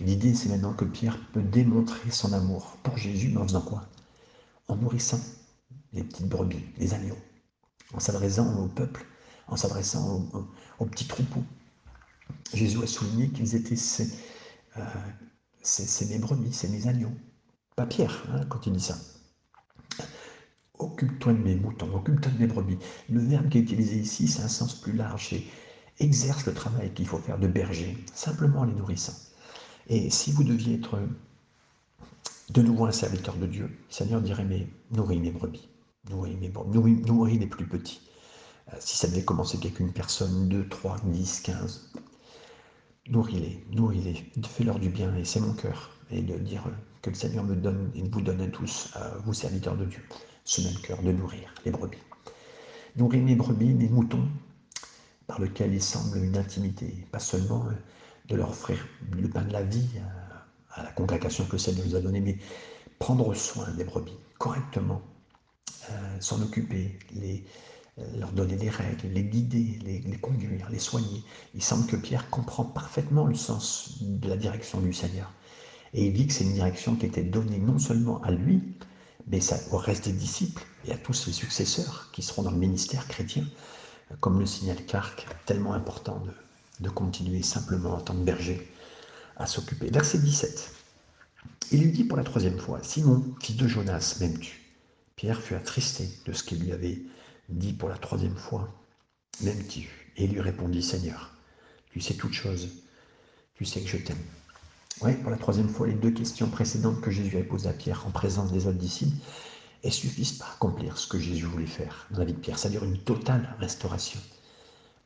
L'idée, 0.00 0.34
c'est 0.34 0.50
maintenant 0.50 0.74
que 0.74 0.84
Pierre 0.84 1.18
peut 1.32 1.42
démontrer 1.42 2.10
son 2.10 2.32
amour 2.32 2.76
pour 2.82 2.96
Jésus, 2.98 3.30
mais 3.30 3.38
en 3.38 3.44
faisant 3.44 3.62
quoi? 3.62 3.88
En 4.70 4.76
nourrissant 4.76 5.20
les 5.92 6.04
petites 6.04 6.28
brebis, 6.28 6.64
les 6.78 6.94
agneaux, 6.94 7.18
en 7.92 8.00
s'adressant 8.00 8.62
au 8.62 8.68
peuple, 8.68 9.04
en 9.48 9.56
s'adressant 9.56 10.28
aux, 10.78 10.86
petits 10.86 11.08
troupeaux. 11.08 11.42
Jésus 12.54 12.82
a 12.82 12.86
souligné 12.86 13.30
qu'ils 13.30 13.56
étaient 13.56 13.76
ces, 13.76 14.08
euh, 14.76 16.06
mes 16.08 16.18
brebis, 16.18 16.52
c'est 16.52 16.68
mes 16.68 16.86
agneaux. 16.86 17.12
Pas 17.74 17.86
Pierre, 17.86 18.24
hein, 18.32 18.46
quand 18.48 18.66
il 18.66 18.74
dit 18.74 18.80
ça. 18.80 18.96
Occupe-toi 20.78 21.32
de 21.32 21.38
mes 21.38 21.56
moutons, 21.56 21.92
occupe-toi 21.94 22.32
de 22.32 22.38
mes 22.38 22.46
brebis. 22.46 22.78
Le 23.08 23.20
verbe 23.20 23.48
qui 23.48 23.58
est 23.58 23.62
utilisé 23.62 23.96
ici, 23.96 24.28
c'est 24.28 24.42
un 24.42 24.48
sens 24.48 24.74
plus 24.74 24.92
large. 24.92 25.28
C'est 25.30 25.44
exerce 25.98 26.46
le 26.46 26.54
travail 26.54 26.92
qu'il 26.94 27.06
faut 27.06 27.18
faire 27.18 27.38
de 27.38 27.46
berger, 27.46 28.02
simplement 28.14 28.60
en 28.60 28.64
les 28.64 28.72
nourrissant. 28.72 29.14
Et 29.88 30.08
si 30.10 30.32
vous 30.32 30.44
deviez 30.44 30.76
être 30.76 30.98
de 32.52 32.62
nouveau 32.62 32.86
un 32.86 32.92
serviteur 32.92 33.36
de 33.36 33.46
Dieu. 33.46 33.64
Le 33.64 33.92
Seigneur 33.92 34.20
dirait, 34.20 34.44
mais 34.44 34.66
nourris 34.90 35.20
mes 35.20 35.30
brebis, 35.30 35.68
nourris, 36.08 36.36
mes 36.36 36.48
brebis, 36.48 37.02
nourris, 37.06 37.38
les 37.38 37.46
plus 37.46 37.66
petits. 37.66 38.00
Euh, 38.72 38.76
si 38.80 38.96
ça 38.96 39.08
devait 39.08 39.24
commencer 39.24 39.56
avec 39.58 39.78
une 39.80 39.92
personne, 39.92 40.48
2, 40.48 40.68
3, 40.68 40.96
10, 41.04 41.40
15, 41.40 41.92
nourris-les, 43.08 43.64
nourris-les, 43.72 44.14
fais-leur 44.46 44.78
du 44.78 44.88
bien, 44.88 45.14
et 45.16 45.24
c'est 45.24 45.40
mon 45.40 45.54
cœur. 45.54 45.90
Et 46.10 46.22
de 46.22 46.36
dire 46.38 46.64
que 47.02 47.10
le 47.10 47.16
Seigneur 47.16 47.44
me 47.44 47.54
donne 47.54 47.92
et 47.94 48.02
vous 48.02 48.20
donne 48.20 48.40
à 48.40 48.48
tous, 48.48 48.92
vous 49.24 49.32
serviteurs 49.32 49.76
de 49.76 49.84
Dieu, 49.84 50.02
ce 50.44 50.60
même 50.60 50.76
cœur 50.82 51.00
de 51.02 51.12
nourrir 51.12 51.54
les 51.64 51.70
brebis. 51.70 51.98
Nourris 52.96 53.20
mes 53.20 53.36
brebis, 53.36 53.74
mes 53.74 53.88
moutons, 53.88 54.28
par 55.28 55.40
lequel 55.40 55.72
il 55.72 55.80
semble 55.80 56.18
une 56.18 56.36
intimité, 56.36 57.06
pas 57.12 57.20
seulement 57.20 57.64
euh, 57.66 57.74
de 58.26 58.34
leur 58.34 58.50
offrir 58.50 58.84
le 59.12 59.28
pain 59.28 59.42
de 59.42 59.52
la 59.52 59.62
vie, 59.62 59.88
à 60.72 60.82
la 60.82 60.92
congrégation 60.92 61.44
que 61.44 61.52
le 61.52 61.58
Seigneur 61.58 61.86
nous 61.86 61.96
a 61.96 62.00
donnée, 62.00 62.20
mais 62.20 62.38
prendre 62.98 63.32
soin 63.34 63.70
des 63.72 63.84
brebis 63.84 64.16
correctement, 64.38 65.02
euh, 65.90 66.20
s'en 66.20 66.40
occuper, 66.42 66.98
les, 67.14 67.44
euh, 67.98 68.18
leur 68.18 68.32
donner 68.32 68.56
des 68.56 68.70
règles, 68.70 69.08
les 69.08 69.24
guider, 69.24 69.78
les, 69.82 70.18
conduire, 70.18 70.68
les 70.70 70.78
soigner. 70.78 71.22
Il 71.54 71.62
semble 71.62 71.86
que 71.86 71.96
Pierre 71.96 72.30
comprend 72.30 72.64
parfaitement 72.64 73.26
le 73.26 73.34
sens 73.34 73.98
de 74.00 74.28
la 74.28 74.36
direction 74.36 74.80
du 74.80 74.92
Seigneur. 74.92 75.32
Et 75.92 76.06
il 76.06 76.12
dit 76.12 76.26
que 76.26 76.32
c'est 76.32 76.44
une 76.44 76.54
direction 76.54 76.94
qui 76.94 77.06
était 77.06 77.22
donnée 77.22 77.58
non 77.58 77.78
seulement 77.78 78.22
à 78.22 78.30
lui, 78.30 78.62
mais 79.26 79.40
au 79.72 79.76
reste 79.76 80.04
des 80.06 80.12
disciples 80.12 80.62
et 80.86 80.92
à 80.92 80.96
tous 80.96 81.12
ses 81.12 81.32
successeurs 81.32 82.10
qui 82.12 82.22
seront 82.22 82.42
dans 82.42 82.50
le 82.52 82.56
ministère 82.56 83.06
chrétien. 83.08 83.44
comme 84.20 84.40
le 84.40 84.46
signale 84.46 84.84
Clark, 84.86 85.26
tellement 85.46 85.72
important 85.72 86.20
de, 86.20 86.32
de 86.80 86.90
continuer 86.90 87.42
simplement 87.42 87.94
en 87.94 88.00
tant 88.00 88.14
que 88.14 88.24
berger 88.24 88.68
à 89.40 89.46
s'occuper. 89.46 89.90
Verset 89.90 90.18
17. 90.18 90.72
Il 91.72 91.82
lui 91.82 91.92
dit 91.92 92.04
pour 92.04 92.16
la 92.16 92.24
troisième 92.24 92.58
fois, 92.58 92.80
Simon, 92.82 93.24
fils 93.40 93.56
de 93.56 93.66
Jonas, 93.66 94.18
m'aimes-tu? 94.20 94.60
Pierre 95.16 95.40
fut 95.40 95.54
attristé 95.54 96.08
de 96.26 96.32
ce 96.32 96.42
qu'il 96.42 96.62
lui 96.62 96.72
avait 96.72 97.02
dit 97.48 97.72
pour 97.72 97.88
la 97.88 97.98
troisième 97.98 98.36
fois, 98.36 98.68
m'aimes-tu? 99.42 99.88
Et 100.16 100.26
lui 100.26 100.40
répondit, 100.40 100.82
Seigneur, 100.82 101.32
tu 101.90 102.00
sais 102.00 102.14
toutes 102.14 102.32
choses, 102.32 102.68
tu 103.54 103.64
sais 103.64 103.80
que 103.80 103.88
je 103.88 103.96
t'aime. 103.96 104.18
Oui, 105.02 105.14
pour 105.14 105.30
la 105.30 105.38
troisième 105.38 105.68
fois, 105.68 105.86
les 105.86 105.94
deux 105.94 106.10
questions 106.10 106.48
précédentes 106.48 107.00
que 107.00 107.10
Jésus 107.10 107.36
avait 107.36 107.46
posées 107.46 107.68
à 107.68 107.72
Pierre 107.72 108.06
en 108.06 108.10
présence 108.10 108.52
des 108.52 108.66
autres 108.66 108.78
disciples, 108.78 109.16
elles 109.82 109.92
suffisent 109.92 110.32
pas 110.32 110.44
à 110.44 110.52
accomplir 110.52 110.98
ce 110.98 111.08
que 111.08 111.18
Jésus 111.18 111.46
voulait 111.46 111.66
faire 111.66 112.06
dans 112.10 112.18
la 112.18 112.26
vie 112.26 112.34
de 112.34 112.38
Pierre, 112.38 112.58
c'est-à-dire 112.58 112.84
une 112.84 112.98
totale 112.98 113.56
restauration. 113.58 114.20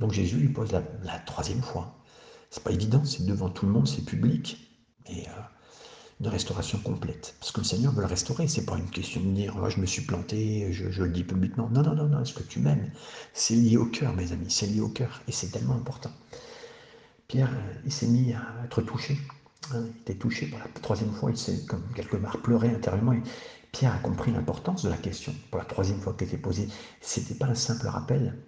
Donc 0.00 0.12
Jésus 0.12 0.36
lui 0.36 0.48
pose 0.48 0.72
la, 0.72 1.18
troisième 1.20 1.62
fois. 1.62 1.94
C'est 2.54 2.62
pas 2.62 2.70
évident, 2.70 3.04
c'est 3.04 3.26
devant 3.26 3.50
tout 3.50 3.66
le 3.66 3.73
monde, 3.73 3.88
c'est 3.88 4.04
public, 4.04 4.70
mais 5.08 5.26
euh, 5.26 5.40
une 6.20 6.28
restauration 6.28 6.78
complète. 6.78 7.34
Parce 7.40 7.50
que 7.50 7.58
le 7.58 7.64
Seigneur 7.64 7.92
veut 7.92 8.02
le 8.02 8.06
restaurer. 8.06 8.46
C'est 8.46 8.64
pas 8.64 8.78
une 8.78 8.90
question 8.90 9.20
de 9.20 9.26
dire 9.32 9.56
oh, 9.61 9.68
je 9.68 9.80
me 9.80 9.87
suis 9.87 10.02
planté, 10.02 10.73
je, 10.73 11.02
le 11.02 11.08
dis 11.08 11.25
publiquement. 11.25 11.68
Non, 11.73 11.82
non, 11.82 11.96
non, 11.96 12.04
non. 12.04 12.23
Est-ce 12.23 12.32
que 12.32 12.44
tu 12.44 12.61
m'aimes 12.61 12.92
C'est 13.32 13.56
lié 13.56 13.76
au 13.76 13.87
cœur, 13.87 14.14
mes 14.14 14.30
amis. 14.30 14.46
C'est 14.50 14.68
lié 14.68 14.80
au 14.80 14.88
cœur, 14.88 15.20
et 15.26 15.32
c'est 15.32 15.49
tellement 15.49 15.75
important. 15.75 16.12
Pierre, 17.26 17.50
euh, 17.52 17.75
il 17.87 17.92
s'est 17.92 18.06
mis 18.06 18.32
à 18.34 18.46
être 18.64 18.82
touché. 18.82 19.18
Hein. 19.73 19.87
il 19.87 20.00
était 20.02 20.14
touché 20.14 20.46
pour 20.46 20.61
la 20.61 20.68
troisième 20.80 21.12
fois. 21.12 21.32
Il 21.32 21.37
s'est 21.37 21.66
comme 21.66 21.82
quelque 21.96 22.18
part 22.18 22.40
pleuré 22.40 22.68
intérieurement. 22.68 23.16
Pierre 23.73 23.94
a 23.94 23.99
compris 23.99 24.30
l'importance 24.30 24.84
de 24.84 24.90
la 24.90 24.96
question. 24.96 25.34
Pour 25.50 25.58
la 25.58 25.66
troisième 25.66 25.99
fois 25.99 26.12
qu'elle 26.12 26.28
était 26.28 26.38
posée, 26.38 26.68
c'était 27.00 27.34
pas 27.34 27.46
un 27.46 27.56
simple 27.56 27.88
rappel 27.88 28.38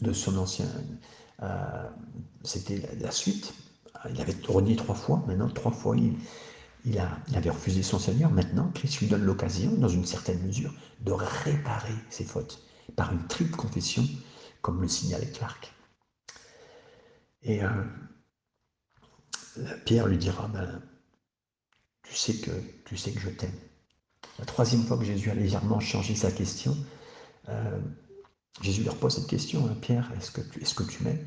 de, 0.00 0.12
son 0.12 0.36
ancien. 0.36 0.66
Euh, 1.42 1.88
c'était 2.42 2.82
la, 3.00 3.10
suite. 3.10 3.54
Il 4.10 4.20
avait 4.20 4.34
renié 4.46 4.76
trois 4.76 4.94
fois, 4.94 5.22
maintenant 5.26 5.48
trois 5.48 5.72
fois 5.72 5.96
il, 5.96 6.98
a, 6.98 7.18
il 7.28 7.36
avait 7.36 7.50
refusé 7.50 7.82
son 7.82 7.98
Seigneur. 7.98 8.30
Maintenant, 8.30 8.70
Christ 8.74 9.00
lui 9.00 9.06
donne 9.06 9.24
l'occasion, 9.24 9.72
dans 9.72 9.88
une 9.88 10.06
certaine 10.06 10.40
mesure, 10.46 10.72
de 11.00 11.12
réparer 11.12 11.94
ses 12.10 12.24
fautes 12.24 12.62
par 12.96 13.12
une 13.12 13.26
triple 13.26 13.56
confession, 13.56 14.04
comme 14.62 14.80
le 14.80 14.88
signalait 14.88 15.30
Clark. 15.30 15.72
Et 17.42 17.62
euh, 17.62 17.68
Pierre 19.84 20.06
lui 20.06 20.18
dira, 20.18 20.48
ben, 20.48 20.82
tu 22.02 22.14
sais 22.14 22.34
que 22.34 22.50
tu 22.84 22.96
sais 22.96 23.12
que 23.12 23.20
je 23.20 23.30
t'aime. 23.30 23.52
La 24.38 24.44
troisième 24.44 24.84
fois 24.84 24.96
que 24.96 25.04
Jésus 25.04 25.30
a 25.30 25.34
légèrement 25.34 25.80
changé 25.80 26.14
sa 26.14 26.30
question, 26.30 26.76
euh, 27.48 27.80
Jésus 28.60 28.82
leur 28.82 28.96
pose 28.96 29.14
cette 29.14 29.28
question, 29.28 29.66
hein, 29.66 29.76
Pierre, 29.80 30.10
est-ce 30.16 30.30
que 30.74 30.82
tu, 30.82 31.04
m'aimes? 31.04 31.26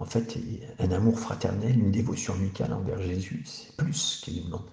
En 0.00 0.04
fait, 0.04 0.36
un 0.78 0.90
amour 0.90 1.18
fraternel, 1.18 1.78
une 1.78 1.92
dévotion 1.92 2.34
amicale 2.34 2.72
envers 2.72 3.00
Jésus, 3.00 3.44
c'est 3.46 3.76
plus 3.76 4.20
qu'il 4.22 4.34
lui 4.34 4.44
demande. 4.44 4.66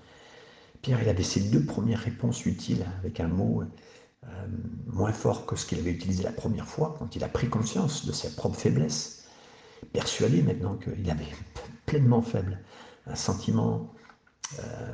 Pierre, 0.82 1.02
il 1.04 1.10
avait 1.10 1.24
ses 1.24 1.42
deux 1.42 1.64
premières 1.66 2.00
réponses 2.00 2.46
utiles 2.46 2.86
avec 3.00 3.20
un 3.20 3.28
mot 3.28 3.64
euh, 4.26 4.48
moins 4.88 5.14
fort 5.14 5.46
que 5.46 5.56
ce 5.56 5.66
qu'il 5.66 5.80
avait 5.80 5.92
utilisé 5.92 6.24
la 6.24 6.32
première 6.32 6.68
fois, 6.68 6.96
quand 6.98 7.16
il 7.16 7.24
a 7.24 7.30
pris 7.30 7.48
conscience 7.48 8.06
de 8.06 8.12
sa 8.12 8.30
propre 8.30 8.58
faiblesse, 8.58 9.28
persuadé 9.94 10.42
maintenant 10.42 10.76
qu'il 10.76 11.10
avait 11.10 11.28
pleinement 11.86 12.22
faible, 12.22 12.60
un 13.06 13.16
sentiment, 13.16 13.94
euh, 14.60 14.94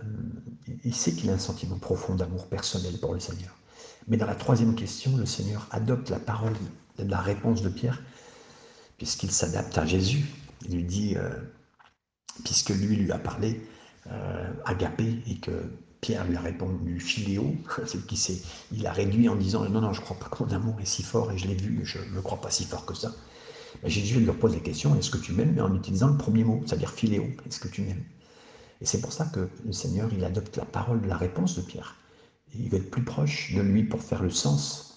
il 0.83 0.93
sait 0.93 1.13
qu'il 1.13 1.29
a 1.29 1.33
un 1.33 1.39
sentiment 1.39 1.77
profond 1.77 2.15
d'amour 2.15 2.47
personnel 2.47 2.99
pour 2.99 3.13
le 3.13 3.19
Seigneur. 3.19 3.55
Mais 4.07 4.17
dans 4.17 4.27
la 4.27 4.35
troisième 4.35 4.75
question, 4.75 5.17
le 5.17 5.25
Seigneur 5.25 5.67
adopte 5.71 6.09
la 6.09 6.19
parole 6.19 6.53
de 6.97 7.09
la 7.09 7.19
réponse 7.19 7.61
de 7.61 7.69
Pierre, 7.69 8.01
puisqu'il 8.97 9.31
s'adapte 9.31 9.77
à 9.77 9.85
Jésus. 9.85 10.25
Il 10.67 10.75
lui 10.75 10.83
dit, 10.83 11.15
euh, 11.17 11.29
puisque 12.43 12.69
lui 12.69 12.95
lui 12.95 13.11
a 13.11 13.17
parlé, 13.17 13.61
euh, 14.11 14.51
agapé, 14.65 15.23
et 15.27 15.37
que 15.37 15.51
Pierre 16.01 16.25
lui 16.25 16.35
a 16.35 16.41
répondu 16.41 16.99
filéo, 16.99 17.55
c'est 17.85 18.05
qui 18.05 18.43
il 18.71 18.85
a 18.85 18.91
réduit 18.91 19.27
en 19.29 19.35
disant 19.35 19.67
non, 19.69 19.81
non, 19.81 19.93
je 19.93 20.01
ne 20.01 20.05
crois 20.05 20.17
pas 20.17 20.27
que 20.27 20.43
mon 20.43 20.51
amour 20.51 20.79
est 20.79 20.85
si 20.85 21.03
fort 21.03 21.31
et 21.31 21.37
je 21.37 21.47
l'ai 21.47 21.55
vu, 21.55 21.81
je 21.83 21.97
ne 21.97 22.21
crois 22.21 22.39
pas 22.39 22.51
si 22.51 22.65
fort 22.65 22.85
que 22.85 22.93
ça. 22.93 23.11
Jésus 23.83 24.19
lui 24.19 24.29
repose 24.29 24.53
la 24.53 24.61
question 24.61 24.95
est-ce 24.95 25.09
que 25.09 25.17
tu 25.17 25.33
m'aimes 25.33 25.53
mais 25.55 25.61
en 25.61 25.73
utilisant 25.75 26.07
le 26.07 26.17
premier 26.17 26.43
mot, 26.43 26.61
c'est-à-dire 26.65 26.91
filéo, 26.91 27.25
est-ce 27.47 27.59
que 27.59 27.67
tu 27.67 27.81
m'aimes? 27.81 28.03
Et 28.81 28.85
c'est 28.85 29.01
pour 29.01 29.13
ça 29.13 29.25
que 29.25 29.49
le 29.65 29.71
Seigneur, 29.71 30.09
il 30.13 30.23
adopte 30.23 30.57
la 30.57 30.65
parole 30.65 31.05
la 31.07 31.17
réponse 31.17 31.55
de 31.55 31.61
Pierre. 31.61 31.95
il 32.53 32.69
veut 32.69 32.77
être 32.77 32.91
plus 32.91 33.03
proche 33.03 33.53
de 33.53 33.61
lui 33.61 33.83
pour 33.83 34.01
faire 34.01 34.21
le 34.21 34.29
sens, 34.29 34.94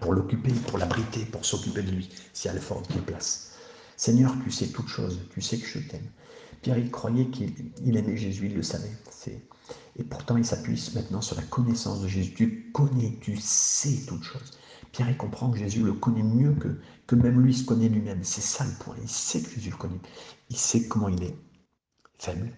pour 0.00 0.12
l'occuper, 0.12 0.52
pour 0.66 0.78
l'abriter, 0.78 1.24
pour 1.26 1.44
s'occuper 1.44 1.82
de 1.82 1.90
lui, 1.90 2.08
s'il 2.32 2.48
y 2.48 2.50
a 2.50 2.54
l'effort 2.54 2.82
qui 2.82 2.98
place. 2.98 3.52
Seigneur, 3.96 4.34
tu 4.44 4.50
sais 4.50 4.68
toutes 4.68 4.88
choses, 4.88 5.20
tu 5.32 5.40
sais 5.40 5.58
que 5.58 5.66
je 5.66 5.80
t'aime. 5.80 6.08
Pierre, 6.62 6.78
il 6.78 6.90
croyait 6.90 7.28
qu'il 7.28 7.96
aimait 7.96 8.16
Jésus, 8.16 8.46
il 8.46 8.54
le 8.54 8.62
savait. 8.62 8.90
Et 9.96 10.04
pourtant, 10.04 10.36
il 10.36 10.44
s'appuie 10.44 10.90
maintenant 10.94 11.20
sur 11.20 11.36
la 11.36 11.42
connaissance 11.42 12.00
de 12.00 12.08
Jésus. 12.08 12.32
Tu 12.34 12.70
connais, 12.72 13.18
tu 13.20 13.36
sais 13.36 14.04
toutes 14.06 14.22
choses. 14.22 14.58
Pierre, 14.92 15.10
il 15.10 15.16
comprend 15.16 15.50
que 15.50 15.58
Jésus 15.58 15.82
le 15.82 15.92
connaît 15.92 16.22
mieux 16.22 16.54
que, 16.54 16.78
que 17.06 17.14
même 17.14 17.40
lui 17.40 17.54
se 17.54 17.64
connaît 17.64 17.88
lui-même. 17.88 18.22
C'est 18.24 18.40
ça 18.40 18.64
le 18.64 18.72
point. 18.78 18.96
Il 19.02 19.08
sait 19.08 19.42
que 19.42 19.50
Jésus 19.50 19.70
le 19.70 19.76
connaît. 19.76 20.00
Il 20.50 20.56
sait 20.56 20.88
comment 20.88 21.08
il 21.08 21.22
est. 21.22 21.36
Faible. 22.18 22.52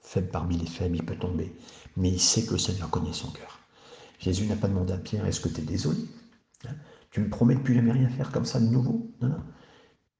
Faible 0.00 0.28
parmi 0.28 0.56
les 0.56 0.66
faibles, 0.66 0.96
il 0.96 1.04
peut 1.04 1.18
tomber. 1.18 1.54
Mais 1.96 2.10
il 2.10 2.20
sait 2.20 2.44
que 2.44 2.52
le 2.52 2.58
Seigneur 2.58 2.90
connaît 2.90 3.12
son 3.12 3.30
cœur. 3.30 3.60
Jésus 4.18 4.46
n'a 4.46 4.56
pas 4.56 4.68
demandé 4.68 4.92
à 4.92 4.98
Pierre, 4.98 5.26
est-ce 5.26 5.40
que 5.40 5.48
tu 5.48 5.60
es 5.60 5.64
désolé? 5.64 6.00
Tu 7.10 7.20
me 7.20 7.28
promets 7.28 7.54
de 7.54 7.60
plus 7.60 7.74
jamais 7.74 7.92
rien 7.92 8.08
faire 8.08 8.30
comme 8.30 8.44
ça 8.44 8.60
de 8.60 8.66
nouveau? 8.66 9.00
Non, 9.20 9.28
non. 9.28 9.42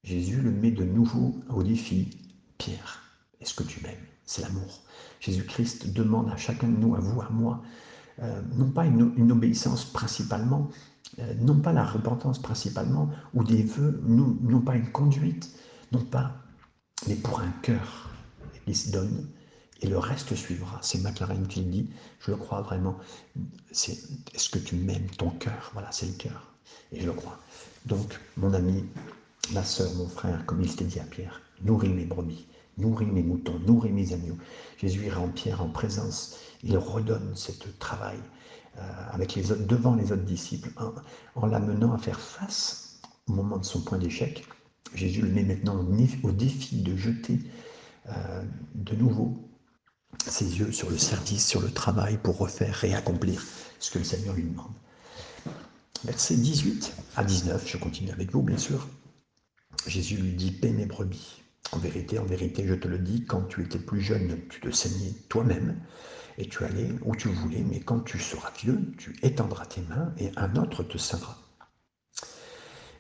Jésus 0.04 0.40
le 0.40 0.52
met 0.52 0.71
de 0.71 0.85
nouveau 0.85 1.35
au 1.49 1.62
défi. 1.62 2.09
Pierre, 2.57 3.02
est-ce 3.40 3.54
que 3.54 3.62
tu 3.62 3.80
m'aimes? 3.80 4.07
C'est 4.25 4.42
l'amour. 4.42 4.83
Jésus-Christ 5.21 5.87
demande 5.87 6.28
à 6.28 6.37
chacun 6.37 6.68
de 6.68 6.76
nous, 6.76 6.95
à 6.95 7.00
vous, 7.00 7.21
à 7.21 7.28
moi, 7.30 7.61
euh, 8.21 8.42
non 8.52 8.68
pas 8.68 8.85
une, 8.85 9.30
obéissance 9.30 9.85
principalement, 9.85 10.66
euh, 11.18 11.35
non 11.35 11.59
pas 11.59 11.73
la 11.73 11.85
repentance 11.85 12.38
principalement, 12.38 13.09
ou 13.33 13.45
des 13.45 13.62
vœux, 13.62 14.00
non, 14.02 14.37
non 14.40 14.61
pas 14.61 14.76
une 14.76 14.88
conduite, 14.88 15.50
non 15.92 16.02
pas, 16.02 16.35
mais 17.07 17.14
pour 17.14 17.40
un 17.40 17.50
cœur 17.62 18.11
qui 18.66 18.75
se 18.75 18.90
donne, 18.90 19.25
et 19.80 19.87
le 19.87 19.99
reste 19.99 20.35
suivra. 20.35 20.78
C'est 20.82 21.02
McLaren 21.02 21.47
qui 21.47 21.61
le 21.61 21.70
dit, 21.70 21.90
je 22.20 22.30
le 22.30 22.37
crois 22.37 22.62
vraiment. 22.62 22.97
Est-ce 23.70 24.49
que 24.49 24.58
tu 24.58 24.76
m'aimes 24.76 25.08
ton 25.18 25.30
cœur? 25.30 25.70
Voilà, 25.73 25.92
c'est 25.92 26.06
le 26.06 26.14
cœur. 26.14 26.52
Et 26.92 27.00
je 27.00 27.06
le 27.06 27.12
crois. 27.12 27.38
Donc, 27.87 28.18
mon 28.37 28.52
ami, 28.54 28.85
ma 29.52 29.64
soeur, 29.64 29.92
mon 29.94 30.08
frère, 30.08 30.44
comme 30.47 30.62
il 30.62 30.75
t'est 30.75 30.85
dit 30.85 31.00
à 31.00 31.04
Pierre, 31.04 31.40
nourris 31.62 31.90
mes 31.90 32.04
brebis 32.04 32.47
nourris 32.78 33.06
mes 33.06 33.23
moutons, 33.23 33.58
nourris 33.66 33.92
mes 33.92 34.12
agneaux. 34.12 34.38
Jésus 34.78 35.04
ira 35.04 35.20
en 35.20 35.28
Pierre 35.28 35.62
en 35.62 35.68
présence, 35.68 36.38
il 36.62 36.76
redonne 36.78 37.32
ce 37.35 37.52
travail 37.78 38.18
euh, 38.78 38.80
avec 39.11 39.35
les 39.35 39.52
autres, 39.52 39.66
devant 39.66 39.94
les 39.94 40.12
autres 40.12 40.25
disciples, 40.25 40.70
en, 41.35 41.47
l'amenant 41.47 41.92
à 41.92 41.99
faire 41.99 42.20
face 42.20 43.00
au 43.28 43.32
moment 43.32 43.58
de 43.58 43.64
son 43.64 43.80
point 43.80 43.99
d'échec. 43.99 44.47
Jésus 44.94 45.20
le 45.20 45.28
met 45.28 45.42
maintenant 45.42 45.85
au 46.23 46.32
défi 46.32 46.82
de 46.82 46.97
jeter 46.97 47.38
euh, 48.08 48.42
de 48.75 48.94
nouveau 48.94 49.37
ses 50.27 50.59
yeux 50.59 50.73
sur 50.73 50.91
le 50.91 50.99
service, 50.99 51.47
sur 51.47 51.61
le 51.61 51.71
travail 51.71 52.19
pour 52.19 52.38
refaire, 52.38 52.75
réaccomplir 52.75 53.45
ce 53.79 53.91
que 53.91 53.99
le 53.99 54.05
Seigneur 54.05 54.35
lui 54.35 54.45
demande. 54.45 54.73
Verset 56.05 56.37
18 56.37 56.95
à 57.17 57.25
19, 57.25 57.67
je 57.67 57.77
continue 57.77 58.11
avec 58.11 58.31
vous 58.33 58.43
bien 58.43 58.59
sûr. 58.59 58.87
Jésus 59.87 60.17
lui 60.17 60.33
dit, 60.33 60.53
paix 60.53 60.71
mes 60.71 60.87
brebis. 60.87 61.43
En 61.73 61.79
vérité, 61.79 62.19
en 62.19 62.25
vérité, 62.25 62.67
je 62.67 62.75
te 62.75 62.88
le 62.88 62.99
dis, 62.99 63.25
quand 63.27 63.43
tu 63.43 63.62
étais 63.62 63.79
plus 63.79 64.00
jeune, 64.00 64.38
tu 64.49 64.61
te 64.61 64.71
saignais 64.71 65.12
toi-même 65.29 65.79
et 66.38 66.49
tu 66.49 66.65
allais 66.65 66.91
où 67.05 67.15
tu 67.15 67.29
voulais, 67.29 67.65
mais 67.69 67.81
quand 67.81 68.00
tu 68.00 68.19
seras 68.19 68.50
vieux, 68.62 68.93
tu 68.97 69.17
étendras 69.23 69.67
tes 69.67 69.83
mains 69.83 70.12
et 70.19 70.31
un 70.37 70.57
autre 70.57 70.83
te 70.83 70.97
saindra 70.97 71.37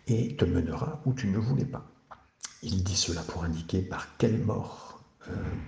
et 0.08 0.36
te 0.36 0.44
mènera 0.44 1.02
où 1.04 1.12
tu 1.12 1.28
ne 1.28 1.38
voulais 1.38 1.64
pas. 1.64 1.86
Il 2.62 2.82
dit 2.82 2.96
cela 2.96 3.22
pour 3.22 3.44
indiquer 3.44 3.82
par 3.82 4.16
quelle 4.16 4.38
mort 4.38 4.87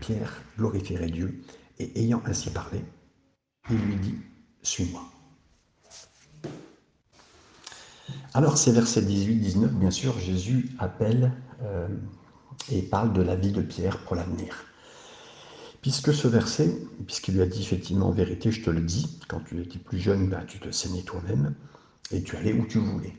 Pierre 0.00 0.42
glorifierait 0.56 1.10
Dieu, 1.10 1.42
et 1.78 2.00
ayant 2.00 2.22
ainsi 2.26 2.50
parlé, 2.50 2.84
il 3.70 3.76
lui 3.76 3.96
dit, 3.96 4.14
Suis-moi. 4.62 5.02
Alors 8.34 8.58
ces 8.58 8.72
versets 8.72 9.02
18-19, 9.02 9.68
bien 9.68 9.90
sûr, 9.90 10.18
Jésus 10.18 10.70
appelle 10.78 11.32
euh, 11.62 11.88
et 12.70 12.82
parle 12.82 13.12
de 13.12 13.22
la 13.22 13.34
vie 13.34 13.52
de 13.52 13.62
Pierre 13.62 13.98
pour 13.98 14.16
l'avenir. 14.16 14.64
Puisque 15.82 16.12
ce 16.12 16.28
verset, 16.28 16.76
puisqu'il 17.06 17.34
lui 17.34 17.42
a 17.42 17.46
dit 17.46 17.62
effectivement 17.62 18.08
en 18.08 18.12
vérité, 18.12 18.52
je 18.52 18.62
te 18.62 18.70
le 18.70 18.80
dis, 18.80 19.18
quand 19.28 19.40
tu 19.40 19.60
étais 19.60 19.78
plus 19.78 19.98
jeune, 19.98 20.28
ben, 20.28 20.44
tu 20.46 20.60
te 20.60 20.70
saignais 20.70 21.02
toi-même 21.02 21.54
et 22.12 22.22
tu 22.22 22.36
allais 22.36 22.52
où 22.52 22.66
tu 22.66 22.78
voulais. 22.78 23.16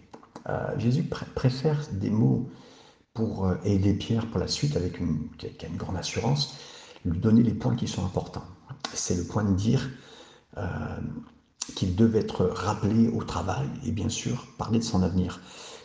Euh, 0.47 0.77
Jésus 0.77 1.03
préfère 1.03 1.79
des 1.91 2.09
mots 2.09 2.49
pour 3.13 3.45
euh, 3.45 3.55
aider 3.63 3.93
Pierre 3.93 4.25
pour 4.27 4.39
la 4.39 4.47
suite 4.47 4.75
avec 4.75 4.99
une, 4.99 5.27
qui 5.37 5.47
a 5.47 5.67
une 5.67 5.77
grande 5.77 5.97
assurance, 5.97 6.55
lui 7.05 7.19
donner 7.19 7.43
les 7.43 7.53
points 7.53 7.75
qui 7.75 7.87
sont 7.87 8.05
importants. 8.05 8.45
C'est 8.93 9.15
le 9.15 9.23
point 9.23 9.43
de 9.43 9.53
dire 9.53 9.89
euh, 10.57 10.97
qu'il 11.75 11.95
devait 11.95 12.19
être 12.19 12.45
rappelé 12.45 13.07
au 13.09 13.23
travail 13.23 13.67
et 13.85 13.91
bien 13.91 14.09
sûr 14.09 14.47
parler 14.57 14.79
de 14.79 14.83
son 14.83 15.03
avenir. 15.03 15.41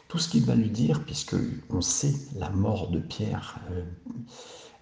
tout 0.09 0.19
ce 0.19 0.29
qu'il 0.29 0.45
va 0.45 0.55
lui 0.55 0.71
dire, 0.71 1.05
puisque 1.05 1.35
on 1.71 1.81
sait 1.81 2.15
la 2.37 2.51
mort 2.51 2.91
de 2.91 3.01
Pierre. 3.01 3.59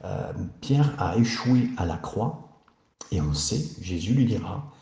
Euh, 0.04 0.32
Pierre 0.60 0.94
a 0.98 1.16
échoué 1.16 1.70
à 1.78 1.86
la 1.86 1.96
croix, 1.96 2.62
et 3.10 3.22
on 3.22 3.32
sait, 3.32 3.64
Jésus 3.80 4.12
lui 4.12 4.26
dira, 4.26 4.73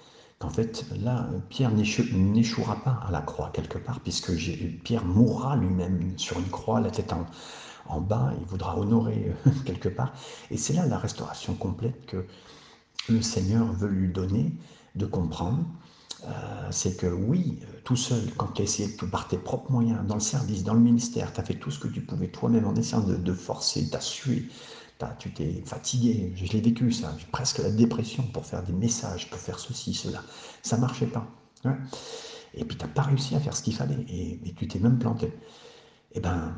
qu'en 0.43 0.51
fait, 0.51 0.85
là, 1.01 1.29
Pierre 1.51 1.71
n'échouera 1.71 2.83
pas 2.83 3.01
à 3.07 3.13
la 3.13 3.21
croix 3.21 3.51
quelque 3.53 3.79
part, 3.79 4.01
puisque 4.01 4.33
Pierre 4.83 5.05
mourra 5.05 5.55
lui-même 5.57 6.19
sur 6.19 6.37
une 6.41 6.49
croix, 6.51 6.81
la 6.81 6.91
tête 6.91 7.15
en, 7.87 8.01
bas, 8.01 8.33
il 8.41 8.47
voudra 8.47 8.77
honorer 8.77 9.33
euh, 9.47 9.51
quelque 9.65 9.89
part. 9.89 10.13
Et 10.51 10.57
c'est 10.57 10.73
là 10.73 10.85
la 10.87 10.99
restauration 10.99 11.55
complète 11.55 12.07
que 12.07 12.27
le 13.09 13.23
Seigneur 13.23 13.71
veut 13.73 13.89
lui 13.89 14.13
donner 14.13 14.53
de 14.97 15.07
comprendre. 15.07 15.65
Euh, 16.25 16.69
c'est 16.71 16.97
que 16.97 17.07
oui, 17.07 17.61
tout 17.85 17.97
seul, 17.97 18.23
quand 18.37 18.49
tu 18.49 18.63
as 18.63 18.65
essayé 18.65 18.89
par 19.13 19.29
tes 19.29 19.39
propres 19.39 19.71
moyens, 19.71 20.01
dans 20.09 20.15
le 20.15 20.21
service, 20.21 20.65
dans 20.65 20.75
le 20.75 20.81
ministère, 20.81 21.33
tu 21.33 21.41
as 21.41 21.45
fait 21.45 21.55
tout 21.55 21.71
ce 21.71 21.79
que 21.79 21.89
tu 21.89 22.01
pouvais 22.01 22.29
toi-même 22.29 22.67
en 22.67 22.75
essayant 22.75 23.03
de, 23.03 23.33
forcer, 23.33 23.89
tu 23.91 24.51
tu 25.19 25.33
t'es 25.33 25.63
fatigué, 25.65 26.33
je 26.37 26.53
l'ai 26.53 26.61
vécu 26.61 26.93
ça, 26.93 27.15
presque 27.31 27.59
la 27.59 27.71
dépression 27.71 28.23
pour 28.25 28.45
faire 28.45 28.63
des 28.63 28.73
messages, 28.73 29.31
pour 29.31 29.39
faire 29.39 29.59
ceci, 29.59 29.95
cela. 29.95 30.23
Ça 30.63 30.77
marchait 30.77 31.07
pas. 31.07 31.27
Et 32.55 32.65
puis 32.65 32.77
tu 32.77 32.85
n'as 32.85 32.91
pas 32.93 33.03
réussi 33.03 33.35
à 33.35 33.41
faire 33.41 33.57
ce 33.57 33.63
qu'il 33.63 33.75
fallait 33.75 34.05
et, 34.09 34.41
et 34.45 34.55
tu 34.55 34.67
t'es 34.69 34.79
même 34.79 34.99
planté. 34.99 35.33
Eh 36.15 36.21
bien, 36.21 36.55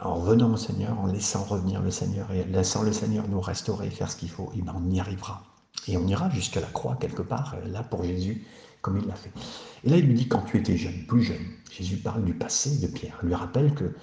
en 0.00 0.14
revenant 0.14 0.52
au 0.52 0.56
Seigneur, 0.56 0.98
en 0.98 1.06
laissant 1.06 1.44
revenir 1.44 1.80
le 1.80 1.90
Seigneur 1.90 2.30
et 2.32 2.44
laissant 2.44 2.82
le 2.82 2.92
Seigneur 2.92 3.28
nous 3.28 3.40
restaurer, 3.40 3.90
faire 3.90 4.10
ce 4.10 4.16
qu'il 4.16 4.30
faut, 4.30 4.50
eh 4.56 4.62
ben 4.62 4.74
on 4.76 4.90
y 4.90 5.00
arrivera. 5.00 5.44
Et 5.86 5.96
on 5.96 6.06
ira 6.06 6.30
jusqu'à 6.30 6.60
la 6.60 6.66
croix 6.68 6.96
quelque 6.96 7.22
part, 7.22 7.56
là 7.66 7.82
pour 7.82 8.04
Jésus, 8.04 8.46
comme 8.80 8.98
il 8.98 9.06
l'a 9.06 9.14
fait. 9.14 9.32
Et 9.84 9.90
là, 9.90 9.96
il 9.96 10.06
lui 10.06 10.14
dit 10.14 10.28
quand 10.28 10.42
tu 10.42 10.58
étais 10.58 10.76
jeune, 10.76 11.06
plus 11.06 11.22
jeune. 11.22 11.44
Jésus 11.70 11.96
parle 11.96 12.24
du 12.24 12.34
passé 12.34 12.78
de 12.78 12.86
Pierre. 12.86 13.18
Il 13.22 13.28
lui 13.28 13.34
rappelle 13.34 13.74
que 13.74 13.94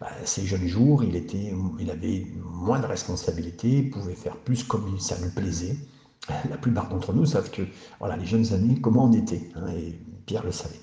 bah, 0.00 0.08
ces 0.24 0.44
jeunes 0.46 0.66
jours, 0.66 1.04
il, 1.04 1.16
était, 1.16 1.52
il 1.78 1.90
avait 1.90 2.26
moins 2.44 2.80
de 2.80 2.86
responsabilités, 2.86 3.82
pouvait 3.82 4.14
faire 4.14 4.36
plus 4.36 4.64
comme 4.64 4.98
ça 4.98 5.16
lui 5.20 5.30
plaisait. 5.30 5.76
La 6.50 6.56
plupart 6.56 6.88
d'entre 6.88 7.12
nous 7.12 7.26
savent 7.26 7.50
que 7.50 7.62
voilà, 7.98 8.16
les 8.16 8.26
jeunes 8.26 8.52
années, 8.52 8.80
comment 8.80 9.06
on 9.06 9.12
était. 9.12 9.50
Hein, 9.56 9.68
et 9.76 9.98
Pierre 10.26 10.44
le 10.44 10.52
savait. 10.52 10.80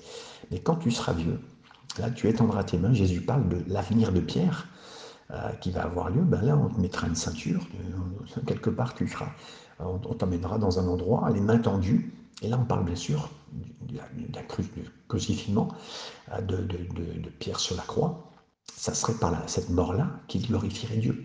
Mais 0.50 0.58
quand 0.58 0.76
tu 0.76 0.90
seras 0.90 1.12
vieux, 1.12 1.38
Là, 1.98 2.10
tu 2.10 2.28
étendras 2.28 2.64
tes 2.64 2.78
mains. 2.78 2.92
Jésus 2.92 3.20
parle 3.20 3.48
de 3.48 3.64
l'avenir 3.66 4.12
de 4.12 4.20
Pierre 4.20 4.68
euh, 5.30 5.50
qui 5.60 5.70
va 5.70 5.82
avoir 5.82 6.10
lieu. 6.10 6.22
Ben 6.22 6.40
là, 6.42 6.56
on 6.56 6.68
te 6.68 6.80
mettra 6.80 7.08
une 7.08 7.14
ceinture. 7.14 7.66
Euh, 7.74 8.40
quelque 8.46 8.70
part, 8.70 8.94
tu 8.94 9.08
seras. 9.08 9.30
On 9.80 9.98
t'emmènera 9.98 10.58
dans 10.58 10.78
un 10.78 10.86
endroit, 10.86 11.30
les 11.30 11.40
mains 11.40 11.58
tendues. 11.58 12.12
Et 12.42 12.48
là, 12.48 12.58
on 12.60 12.64
parle 12.64 12.84
bien 12.84 12.96
sûr 12.96 13.30
du 13.82 13.98
crucifixion 15.08 15.68
euh, 16.32 16.40
de, 16.42 16.56
de, 16.58 17.28
Pierre 17.38 17.58
sur 17.58 17.76
la 17.76 17.82
croix. 17.82 18.29
Ça 18.76 18.94
serait 18.94 19.14
par 19.14 19.48
cette 19.48 19.70
mort-là 19.70 20.20
qui 20.28 20.38
glorifierait 20.38 20.96
Dieu. 20.96 21.24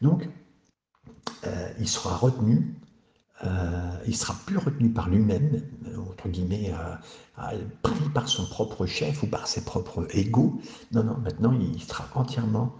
Donc, 0.00 0.28
il 1.78 1.88
sera 1.88 2.16
retenu 2.16 2.76
euh, 3.44 3.98
il 4.06 4.16
sera 4.16 4.34
plus 4.46 4.56
retenu 4.56 4.90
par 4.90 5.08
lui-même, 5.08 5.62
entre 6.10 6.28
guillemets, 6.28 6.72
pris 7.82 8.08
par 8.14 8.28
son 8.28 8.46
propre 8.46 8.86
chef 8.86 9.22
ou 9.22 9.26
par 9.26 9.46
ses 9.46 9.64
propres 9.64 10.06
égaux. 10.10 10.60
Non, 10.92 11.04
non, 11.04 11.18
maintenant 11.18 11.52
il 11.52 11.82
sera 11.82 12.08
entièrement 12.14 12.74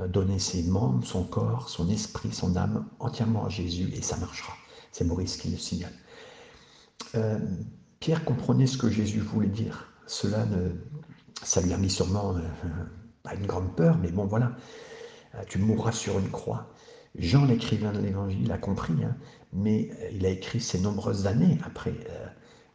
euh, 0.00 0.08
donné 0.08 0.38
ses 0.38 0.62
membres, 0.64 1.04
son 1.04 1.24
corps, 1.24 1.68
son 1.68 1.88
esprit, 1.88 2.32
son 2.32 2.56
âme, 2.56 2.86
entièrement 2.98 3.46
à 3.46 3.48
Jésus 3.48 3.90
et 3.94 4.02
ça 4.02 4.16
marchera. 4.18 4.52
C'est 4.90 5.04
Maurice 5.04 5.36
qui 5.38 5.48
le 5.50 5.56
signale. 5.56 5.94
Euh, 7.14 7.38
Pierre 8.00 8.24
comprenait 8.24 8.66
ce 8.66 8.76
que 8.76 8.90
Jésus 8.90 9.20
voulait 9.20 9.48
dire. 9.48 9.92
Cela 10.06 10.44
ne, 10.44 10.70
ça 11.42 11.62
lui 11.62 11.72
a 11.72 11.78
mis 11.78 11.90
sûrement 11.90 12.34
pas 13.22 13.34
une 13.34 13.46
grande 13.46 13.74
peur, 13.76 13.98
mais 13.98 14.10
bon 14.10 14.26
voilà, 14.26 14.52
tu 15.48 15.58
mourras 15.58 15.92
sur 15.92 16.18
une 16.18 16.30
croix. 16.30 16.72
Jean, 17.18 17.44
l'écrivain 17.44 17.92
de 17.92 18.00
l'Évangile, 18.00 18.50
a 18.52 18.58
compris, 18.58 18.94
hein, 19.04 19.16
mais 19.52 19.90
euh, 20.00 20.10
il 20.12 20.24
a 20.24 20.30
écrit 20.30 20.60
ces 20.60 20.80
nombreuses 20.80 21.26
années 21.26 21.58
après. 21.64 21.94
Euh, 22.08 22.26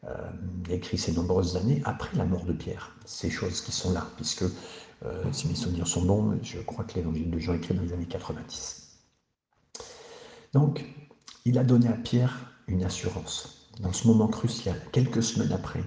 euh, 0.06 1.12
nombreuses 1.16 1.58
années 1.58 1.82
après 1.86 2.16
la 2.16 2.24
mort 2.24 2.46
de 2.46 2.54
Pierre. 2.54 2.96
Ces 3.06 3.30
choses 3.30 3.62
qui 3.62 3.72
sont 3.72 3.92
là, 3.92 4.08
puisque 4.16 4.46
si 5.32 5.48
mes 5.48 5.56
souvenirs 5.56 5.88
sont 5.88 6.04
bons, 6.04 6.38
je 6.44 6.60
crois 6.60 6.86
que 6.86 6.96
l'Évangile 6.96 7.30
de 7.30 7.40
Jean 7.40 7.54
est 7.54 7.58
écrit 7.58 7.74
dans 7.74 7.82
les 7.82 7.94
années 7.94 8.06
90. 8.06 9.00
Donc, 10.54 10.86
il 11.46 11.58
a 11.58 11.64
donné 11.64 11.88
à 11.88 11.94
Pierre 11.94 12.52
une 12.68 12.84
assurance 12.84 13.70
dans 13.82 13.92
ce 13.92 14.08
moment 14.08 14.28
crucial, 14.28 14.80
quelques 14.92 15.24
semaines 15.24 15.52
après 15.52 15.84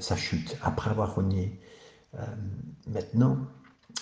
sa 0.00 0.16
chute, 0.16 0.56
après 0.62 0.90
avoir 0.90 1.14
renié. 1.14 1.60
maintenant, 2.86 3.38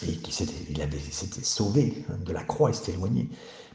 et 0.07 0.16
qui 0.16 0.33
s'était, 0.33 0.53
il 0.70 0.81
avait, 0.83 0.98
s'était 0.98 1.42
sauvé 1.42 2.05
de 2.24 2.33
la 2.33 2.44
croix, 2.44 2.70
il 2.70 2.74
s'était 2.74 2.92
éloigné. 2.92 3.29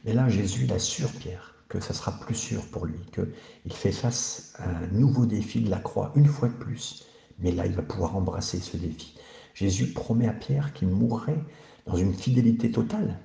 Mais 0.05 0.13
là, 0.13 0.29
Jésus 0.29 0.65
l'assure, 0.65 1.11
Pierre, 1.11 1.55
que 1.69 1.79
ça 1.79 1.93
sera 1.93 2.11
plus 2.19 2.35
sûr 2.35 2.65
pour 2.67 2.85
lui, 2.85 2.99
qu'il 3.13 3.73
fait 3.73 3.91
face 3.91 4.53
à 4.57 4.69
un 4.69 4.87
nouveau 4.87 5.25
défi 5.25 5.61
de 5.61 5.69
la 5.69 5.79
croix, 5.79 6.11
une 6.15 6.27
fois 6.27 6.49
de 6.49 6.53
plus. 6.53 7.05
Mais 7.39 7.51
là, 7.51 7.65
il 7.65 7.73
va 7.73 7.81
pouvoir 7.81 8.15
embrasser 8.15 8.59
ce 8.59 8.77
défi. 8.77 9.15
Jésus 9.53 9.87
promet 9.93 10.27
à 10.27 10.33
Pierre 10.33 10.73
qu'il 10.73 10.87
mourrait 10.87 11.43
dans 11.85 11.97
une 11.97 12.13
fidélité 12.13 12.71
totale 12.71 13.19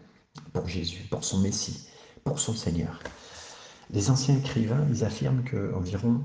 pour 0.53 0.68
Jésus, 0.68 1.07
pour 1.11 1.24
son 1.24 1.38
Messie, 1.38 1.88
pour 2.24 2.38
son 2.38 2.55
Seigneur. 2.55 3.01
Les 3.90 4.11
anciens 4.11 4.37
écrivains, 4.37 4.87
ils 4.90 5.05
affirment 5.05 5.42
qu'environ 5.44 6.22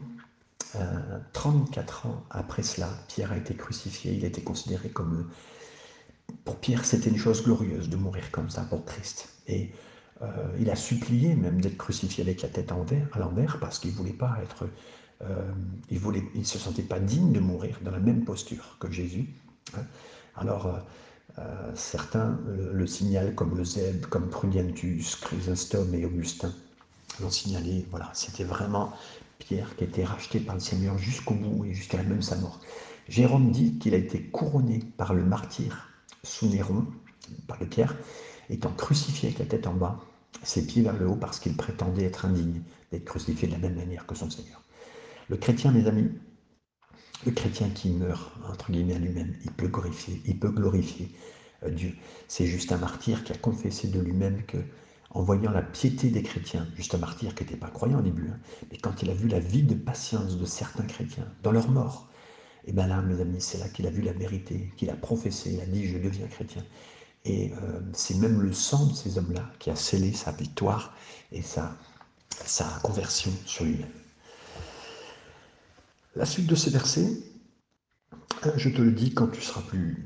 34 1.33 2.05
euh, 2.05 2.09
ans 2.09 2.23
après 2.29 2.63
cela, 2.63 2.89
Pierre 3.07 3.31
a 3.31 3.37
été 3.37 3.55
crucifié, 3.55 4.13
il 4.13 4.25
a 4.25 4.27
été 4.27 4.41
considéré 4.41 4.89
comme 4.89 5.29
pour 6.45 6.57
Pierre, 6.57 6.85
c'était 6.85 7.09
une 7.09 7.17
chose 7.17 7.43
glorieuse 7.43 7.89
de 7.89 7.95
mourir 7.95 8.31
comme 8.31 8.49
ça 8.49 8.61
pour 8.63 8.83
Christ. 8.85 9.29
Et 9.47 9.71
euh, 10.21 10.27
il 10.59 10.69
a 10.69 10.75
supplié 10.75 11.35
même 11.35 11.61
d'être 11.61 11.77
crucifié 11.77 12.23
avec 12.23 12.41
la 12.41 12.49
tête 12.49 12.71
à 12.71 13.19
l'envers 13.19 13.59
parce 13.59 13.79
qu'il 13.79 13.91
voulait 13.91 14.11
pas 14.11 14.37
être, 14.43 14.67
euh, 15.21 15.51
il 15.89 15.99
voulait, 15.99 16.23
il 16.35 16.45
se 16.45 16.59
sentait 16.59 16.83
pas 16.83 16.99
digne 16.99 17.31
de 17.31 17.39
mourir 17.39 17.79
dans 17.83 17.91
la 17.91 17.99
même 17.99 18.23
posture 18.25 18.77
que 18.79 18.91
Jésus. 18.91 19.29
Hein. 19.77 19.83
Alors 20.35 20.81
euh, 21.39 21.71
certains 21.75 22.39
le, 22.45 22.85
signalent 22.85 23.33
comme 23.35 23.59
Eusèbe, 23.59 24.05
comme 24.07 24.29
Prudentius, 24.29 25.15
Chrysostome 25.15 25.93
et 25.95 26.05
Augustin 26.05 26.53
l'ont 27.21 27.29
signalé. 27.29 27.85
Voilà, 27.89 28.09
c'était 28.13 28.43
vraiment 28.43 28.93
Pierre 29.39 29.75
qui 29.75 29.83
a 29.83 29.87
été 29.87 30.03
racheté 30.03 30.39
par 30.39 30.55
le 30.55 30.61
Seigneur 30.61 30.97
jusqu'au 30.97 31.33
bout 31.33 31.65
et 31.65 31.73
jusqu'à 31.73 32.03
même 32.03 32.21
sa 32.21 32.35
mort. 32.35 32.59
Jérôme 33.09 33.51
dit 33.51 33.77
qu'il 33.79 33.93
a 33.93 33.97
été 33.97 34.23
couronné 34.23 34.79
par 34.97 35.13
le 35.13 35.23
martyr 35.23 35.92
sous 36.23 36.47
Néron, 36.47 36.85
par 37.47 37.59
le 37.59 37.67
Pierre, 37.67 37.95
étant 38.49 38.71
crucifié 38.71 39.29
avec 39.29 39.39
la 39.39 39.45
tête 39.45 39.67
en 39.67 39.73
bas, 39.73 39.99
ses 40.43 40.65
pieds 40.65 40.81
vers 40.81 40.97
le 40.97 41.07
haut 41.07 41.15
parce 41.15 41.39
qu'il 41.39 41.55
prétendait 41.55 42.03
être 42.03 42.25
indigne 42.25 42.61
d'être 42.91 43.05
crucifié 43.05 43.47
de 43.47 43.53
la 43.53 43.59
même 43.59 43.75
manière 43.75 44.05
que 44.05 44.15
son 44.15 44.29
Seigneur. 44.29 44.61
Le 45.29 45.37
chrétien, 45.37 45.71
mes 45.71 45.87
amis, 45.87 46.09
le 47.25 47.31
chrétien 47.31 47.69
qui 47.69 47.91
meurt, 47.91 48.31
entre 48.49 48.71
guillemets, 48.71 48.95
à 48.95 48.99
lui-même, 48.99 49.33
il 49.43 49.51
peut 49.51 49.67
glorifier, 49.67 50.21
il 50.25 50.37
peut 50.37 50.49
glorifier 50.49 51.09
euh, 51.63 51.69
Dieu. 51.69 51.93
C'est 52.27 52.45
juste 52.45 52.71
un 52.71 52.77
martyr 52.77 53.23
qui 53.23 53.31
a 53.31 53.37
confessé 53.37 53.87
de 53.87 53.99
lui-même 53.99 54.43
que, 54.43 54.57
en 55.11 55.21
voyant 55.21 55.51
la 55.51 55.61
piété 55.61 56.09
des 56.09 56.23
chrétiens, 56.23 56.67
juste 56.75 56.95
un 56.95 56.97
martyr 56.97 57.35
qui 57.35 57.43
n'était 57.43 57.55
pas 57.55 57.69
croyant 57.69 57.99
au 57.99 58.01
début, 58.01 58.29
hein, 58.29 58.39
mais 58.71 58.77
quand 58.77 59.01
il 59.03 59.09
a 59.09 59.13
vu 59.13 59.27
la 59.27 59.39
vie 59.39 59.63
de 59.63 59.75
patience 59.75 60.37
de 60.37 60.45
certains 60.45 60.83
chrétiens 60.83 61.27
dans 61.43 61.51
leur 61.51 61.69
mort, 61.69 62.09
et 62.65 62.71
bien 62.71 62.87
là, 62.87 63.01
mes 63.01 63.19
amis, 63.19 63.41
c'est 63.41 63.57
là 63.57 63.67
qu'il 63.67 63.87
a 63.87 63.89
vu 63.89 64.01
la 64.01 64.13
vérité, 64.13 64.71
qu'il 64.77 64.89
a 64.89 64.95
professé, 64.95 65.51
il 65.51 65.59
a 65.59 65.65
dit 65.65 65.87
je 65.87 65.97
deviens 65.97 66.27
chrétien. 66.27 66.63
Et 67.25 67.51
euh, 67.53 67.79
c'est 67.93 68.15
même 68.15 68.41
le 68.41 68.53
sang 68.53 68.87
de 68.87 68.93
ces 68.93 69.17
hommes-là 69.17 69.49
qui 69.59 69.69
a 69.69 69.75
scellé 69.75 70.13
sa 70.13 70.31
victoire 70.31 70.95
et 71.31 71.41
sa, 71.41 71.77
conversion 72.81 73.31
sur 73.45 73.63
lui-même. 73.63 73.91
La 76.15 76.25
suite 76.25 76.47
de 76.47 76.55
ces 76.55 76.69
versets, 76.69 77.09
euh, 78.45 78.51
je 78.57 78.69
te 78.69 78.81
le 78.81 78.91
dis, 78.91 79.13
quand 79.13 79.27
tu 79.27 79.41
seras 79.41 79.61
plus, 79.61 80.05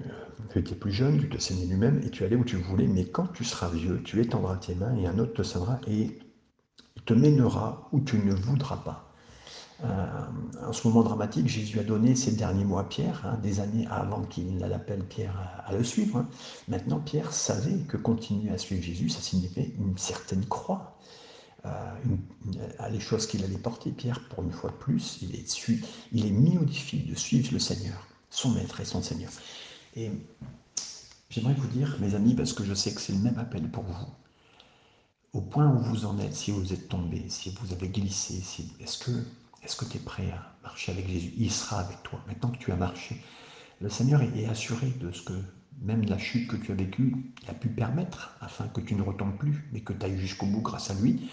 euh, 0.56 0.62
plus 0.62 0.92
jeune, 0.92 1.20
tu 1.20 1.30
te 1.30 1.38
saignais 1.38 1.66
lui-même 1.66 2.02
et 2.04 2.10
tu 2.10 2.24
allais 2.24 2.36
où 2.36 2.44
tu 2.44 2.58
voulais, 2.58 2.88
mais 2.88 3.06
quand 3.06 3.28
tu 3.28 3.44
seras 3.44 3.70
vieux, 3.70 4.02
tu 4.04 4.22
étendras 4.22 4.58
tes 4.58 4.76
mains 4.76 4.96
et 4.98 5.08
un 5.08 5.18
autre 5.20 5.34
te 5.34 5.44
saignera 5.44 5.80
et 5.88 6.20
te 7.06 7.14
mènera 7.14 7.90
où 7.92 8.02
tu 8.02 8.18
ne 8.18 8.34
voudras 8.34 8.78
pas. 8.78 9.07
Euh, 9.84 10.06
en 10.66 10.74
ce 10.74 10.88
moment 10.88 11.04
dramatique, 11.04 11.48
Jésus 11.48 11.80
a 11.80 11.84
donné 11.84 12.16
ses 12.16 12.32
derniers 12.32 12.66
mots 12.66 12.80
à 12.80 12.90
Pierre, 12.90 13.22
hein, 13.26 13.38
des 13.44 13.60
années 13.60 13.88
avant 13.92 14.24
qu'il 14.24 14.58
l'appelle 14.58 15.04
Pierre 15.04 15.64
à, 15.66 15.72
le 15.74 15.84
suivre. 15.84 16.18
Hein. 16.18 16.28
Maintenant, 16.68 17.00
Pierre 17.00 17.32
savait 17.32 17.80
que 17.88 17.98
continuer 17.98 18.52
à 18.52 18.58
suivre 18.58 18.82
Jésus, 18.84 19.10
ça 19.10 19.22
signifiait 19.22 19.72
une 19.78 19.98
certaine 19.98 20.46
croix. 20.46 20.98
Euh, 21.66 21.70
à 22.80 22.90
les 22.90 23.00
choses 23.00 23.28
qu'il 23.28 23.44
allait 23.44 23.58
porter, 23.58 23.92
Pierre, 23.92 24.22
pour 24.30 24.44
une 24.44 24.52
fois 24.52 24.70
de 24.70 24.76
plus, 24.76 25.20
il 25.22 25.36
est, 25.36 25.70
il 26.12 26.26
est 26.26 26.32
mis 26.32 26.58
au 26.58 26.64
défi 26.64 27.00
de 27.00 27.16
suivre 27.16 27.50
le 27.52 27.60
Seigneur, 27.60 28.08
son 28.30 28.52
Maître 28.52 28.80
et 28.80 28.86
son 28.86 29.02
Seigneur. 29.02 29.32
Et 29.96 30.12
j'aimerais 31.30 31.54
vous 31.54 31.68
dire, 31.68 31.98
mes 32.00 32.16
amis, 32.16 32.36
parce 32.36 32.54
que 32.54 32.64
je 32.64 32.74
sais 32.74 32.94
que 32.94 33.02
c'est 33.02 33.14
le 33.14 33.20
même 33.20 33.38
appel 33.38 33.70
pour 33.70 33.84
vous, 33.84 34.08
au 35.34 35.42
point 35.42 35.68
où 35.68 35.80
vous 35.80 36.06
en 36.06 36.18
êtes, 36.20 36.34
si 36.34 36.52
vous 36.52 36.74
êtes 36.74 36.88
tombé, 36.88 37.26
si 37.30 37.56
vous 37.62 37.74
avez 37.74 37.90
glissé, 37.90 38.40
si, 38.42 38.72
est-ce 38.80 38.98
que 39.00 39.12
est-ce 39.64 39.76
que 39.76 39.86
tu 39.86 39.98
es 39.98 40.00
prêt 40.00 40.32
à 40.32 40.56
marcher 40.64 40.92
avec 40.92 41.08
Jésus? 41.08 41.34
Il 41.38 41.52
sera 41.52 41.80
avec 41.80 42.02
toi. 42.04 42.24
Maintenant 42.28 42.50
que 42.50 42.58
tu 42.58 42.72
as 42.72 42.76
marché, 42.76 43.22
le 43.82 43.90
Seigneur 43.90 44.22
est 44.22 44.46
assuré 44.46 44.88
de 45.00 45.12
ce 45.12 45.22
que 45.22 45.34
même 45.82 46.04
la 46.06 46.18
chute 46.18 46.48
que 46.48 46.56
tu 46.56 46.72
as 46.72 46.76
vécue, 46.76 47.16
a 47.48 47.54
pu 47.54 47.70
permettre 47.70 48.36
afin 48.42 48.68
que 48.68 48.82
tu 48.82 48.96
ne 48.96 49.02
retombes 49.02 49.38
plus, 49.38 49.68
mais 49.72 49.82
que 49.82 49.94
tu 49.94 50.06
ailles 50.06 50.18
jusqu'au 50.18 50.48
bout 50.48 50.62
grâce 50.62 50.90
à 50.90 50.96
lui, 50.96 51.30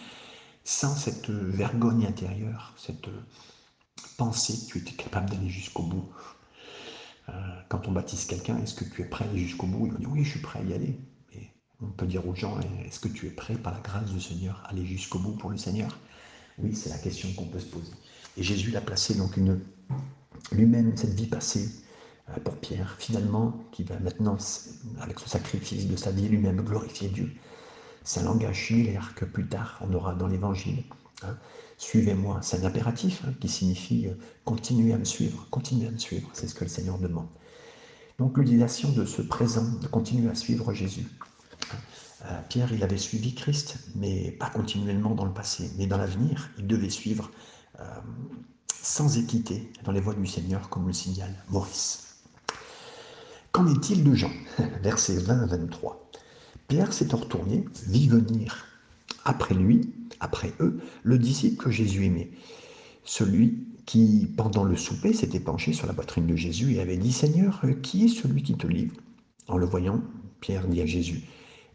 sans 0.64 0.94
cette 0.94 1.30
vergogne 1.30 2.06
intérieure, 2.06 2.74
cette 2.76 3.08
pensée 4.16 4.66
que 4.66 4.72
tu 4.72 4.78
étais 4.78 4.92
capable 4.92 5.30
d'aller 5.30 5.48
jusqu'au 5.48 5.82
bout. 5.82 6.08
Euh, 7.30 7.32
quand 7.68 7.88
on 7.88 7.92
baptise 7.92 8.26
quelqu'un, 8.26 8.58
est-ce 8.58 8.74
que 8.74 8.84
tu 8.84 9.02
es 9.02 9.06
prêt 9.06 9.24
à 9.24 9.28
aller 9.28 9.40
jusqu'au 9.40 9.66
bout? 9.66 9.87
Il 9.87 9.92
va 9.92 9.98
dire 9.98 10.10
oui, 10.10 10.24
je 10.24 10.30
suis 10.30 10.40
prêt 10.40 10.58
à 10.60 10.62
y 10.62 10.74
aller. 10.74 10.98
On 11.80 11.90
peut 11.90 12.06
dire 12.06 12.26
aux 12.26 12.34
gens, 12.34 12.58
est-ce 12.84 13.00
que 13.00 13.08
tu 13.08 13.26
es 13.26 13.30
prêt 13.30 13.56
par 13.56 13.72
la 13.72 13.80
grâce 13.80 14.10
du 14.10 14.20
Seigneur 14.20 14.62
à 14.64 14.70
aller 14.70 14.87
jusqu'au 14.87 15.18
bout 15.18 15.32
pour 15.32 15.50
le 15.50 15.56
Seigneur? 15.56 15.98
Oui, 16.58 16.74
c'est 16.74 16.88
la 16.88 16.98
question 16.98 17.32
qu'on 17.34 17.46
peut 17.46 17.58
se 17.58 17.66
poser. 17.66 17.92
Et 18.37 18.42
Jésus 18.42 18.70
l'a 18.70 18.81
placé 18.81 19.14
donc 19.14 19.37
une 19.37 19.61
lui-même 20.53 20.97
cette 20.97 21.14
vie 21.14 21.27
passée 21.27 21.68
euh, 22.31 22.40
pour 22.40 22.57
Pierre, 22.57 22.97
finalement, 22.99 23.55
qui 23.73 23.85
va 23.85 23.99
maintenant, 23.99 24.37
avec 25.01 25.18
ce 25.20 25.29
sacrifice 25.29 25.87
de 25.87 25.97
sa 25.97 26.11
vie 26.11 26.29
lui-même, 26.29 26.62
glorifier 26.62 27.09
Dieu. 27.09 27.33
C'est 28.03 28.20
un 28.20 28.25
langage 28.25 28.66
similaire 28.66 29.14
que 29.14 29.25
plus 29.25 29.47
tard 29.47 29.81
on 29.83 29.92
aura 29.94 30.14
dans 30.14 30.27
l'Évangile. 30.27 30.85
Hein. 31.23 31.37
Suivez-moi, 31.79 32.40
c'est 32.42 32.62
un 32.62 32.66
impératif 32.66 33.23
hein, 33.27 33.33
qui 33.40 33.49
signifie 33.49 34.09
euh, 34.09 34.14
continuer 34.44 34.92
à 34.92 34.99
me 34.99 35.05
suivre, 35.05 35.47
continuer 35.51 35.88
à 35.88 35.90
me 35.90 35.99
suivre, 35.99 36.29
c'est 36.33 36.49
ce 36.49 36.55
que 36.55 36.64
le 36.64 36.70
Seigneur 36.70 36.99
demande. 36.99 37.29
Donc 38.18 38.38
l'utilisation 38.38 38.92
de 38.92 39.05
ce 39.05 39.23
présent, 39.23 39.64
de 39.81 39.87
continuer 39.87 40.31
à 40.31 40.35
suivre 40.35 40.73
Jésus. 40.73 41.07
Hein. 41.73 41.77
Euh, 42.27 42.40
Pierre, 42.49 42.73
il 42.73 42.83
avait 42.83 42.99
suivi 42.99 43.35
Christ, 43.35 43.79
mais 43.97 44.31
pas 44.33 44.51
continuellement 44.51 45.14
dans 45.14 45.25
le 45.25 45.33
passé, 45.33 45.70
mais 45.77 45.87
dans 45.87 45.99
l'avenir, 45.99 46.51
il 46.59 46.66
devait 46.66 46.90
suivre 46.90 47.31
sans 48.68 49.16
équité 49.18 49.72
dans 49.84 49.92
les 49.92 50.00
voies 50.00 50.14
du 50.14 50.26
Seigneur, 50.26 50.68
comme 50.68 50.87
le 50.87 50.92
signale 50.92 51.34
Maurice. 51.48 52.16
Qu'en 53.52 53.66
est-il 53.66 54.04
de 54.04 54.14
Jean 54.14 54.30
Versets 54.82 55.18
20 55.18 55.42
à 55.42 55.46
23. 55.46 56.10
Pierre 56.68 56.92
s'est 56.92 57.08
retourné, 57.10 57.64
vit 57.87 58.08
venir 58.08 58.66
après 59.24 59.54
lui, 59.54 59.92
après 60.20 60.52
eux, 60.60 60.80
le 61.02 61.18
disciple 61.18 61.64
que 61.64 61.70
Jésus 61.70 62.04
aimait, 62.04 62.30
celui 63.04 63.66
qui, 63.87 64.28
pendant 64.37 64.64
le 64.64 64.76
souper, 64.76 65.12
s'était 65.12 65.40
penché 65.40 65.72
sur 65.72 65.87
la 65.87 65.92
poitrine 65.92 66.26
de 66.26 66.37
Jésus 66.37 66.74
et 66.74 66.80
avait 66.80 66.96
dit 66.96 67.12
Seigneur, 67.12 67.62
qui 67.82 68.04
est 68.04 68.08
celui 68.08 68.42
qui 68.42 68.56
te 68.56 68.66
livre? 68.66 68.96
En 69.48 69.56
le 69.56 69.66
voyant, 69.66 70.02
Pierre 70.40 70.66
dit 70.68 70.80
à 70.80 70.87
Jésus 70.87 71.22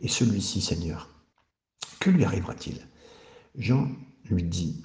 Et 0.01 0.07
celui-ci, 0.07 0.61
Seigneur, 0.61 1.09
que 1.99 2.09
lui 2.09 2.23
arrivera-t-il? 2.23 2.79
Jean 3.57 3.87
lui 4.25 4.43
dit 4.43 4.81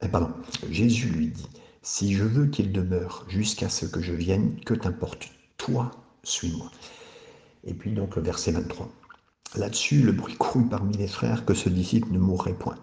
eh, 0.00 0.08
pardon, 0.08 0.30
Jésus 0.70 1.08
lui 1.08 1.28
dit, 1.28 1.48
si 1.82 2.12
je 2.14 2.24
veux 2.24 2.46
qu'il 2.46 2.72
demeure 2.72 3.24
jusqu'à 3.28 3.68
ce 3.68 3.86
que 3.86 4.00
je 4.00 4.12
vienne, 4.12 4.60
que 4.64 4.74
t'importe, 4.74 5.30
toi, 5.56 5.90
suis-moi. 6.22 6.70
Et 7.64 7.74
puis 7.74 7.92
donc 7.92 8.16
le 8.16 8.22
verset 8.22 8.52
23. 8.52 8.88
Là-dessus, 9.56 10.02
le 10.02 10.12
bruit 10.12 10.36
courut 10.36 10.66
parmi 10.68 10.96
les 10.96 11.08
frères 11.08 11.44
que 11.44 11.54
ce 11.54 11.68
disciple 11.68 12.12
ne 12.12 12.18
mourrait 12.18 12.54
point. 12.54 12.76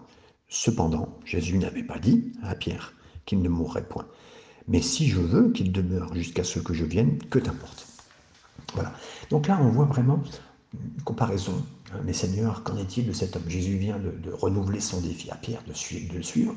Cependant, 0.48 1.18
Jésus 1.24 1.58
n'avait 1.58 1.82
pas 1.84 1.98
dit 1.98 2.32
à 2.42 2.54
Pierre 2.54 2.92
qu'il 3.24 3.40
ne 3.40 3.48
mourrait 3.48 3.86
point. 3.86 4.06
Mais 4.68 4.82
si 4.82 5.08
je 5.08 5.20
veux 5.20 5.50
qu'il 5.52 5.72
demeure 5.72 6.14
jusqu'à 6.14 6.44
ce 6.44 6.58
que 6.58 6.74
je 6.74 6.84
vienne, 6.84 7.18
que 7.30 7.38
t'importe. 7.38 7.86
Voilà. 8.74 8.92
Donc 9.30 9.46
là, 9.46 9.58
on 9.62 9.68
voit 9.68 9.84
vraiment 9.86 10.22
comparaison. 11.04 11.64
Hein, 11.92 12.00
mais 12.04 12.12
Seigneur, 12.12 12.62
qu'en 12.62 12.76
est-il 12.76 13.06
de 13.06 13.12
cet 13.12 13.36
homme? 13.36 13.48
Jésus 13.48 13.76
vient 13.76 13.98
de, 13.98 14.30
renouveler 14.32 14.80
son 14.80 15.00
défi 15.00 15.30
à 15.30 15.36
Pierre 15.36 15.62
de, 15.66 15.72
le 16.14 16.22
suivre. 16.22 16.54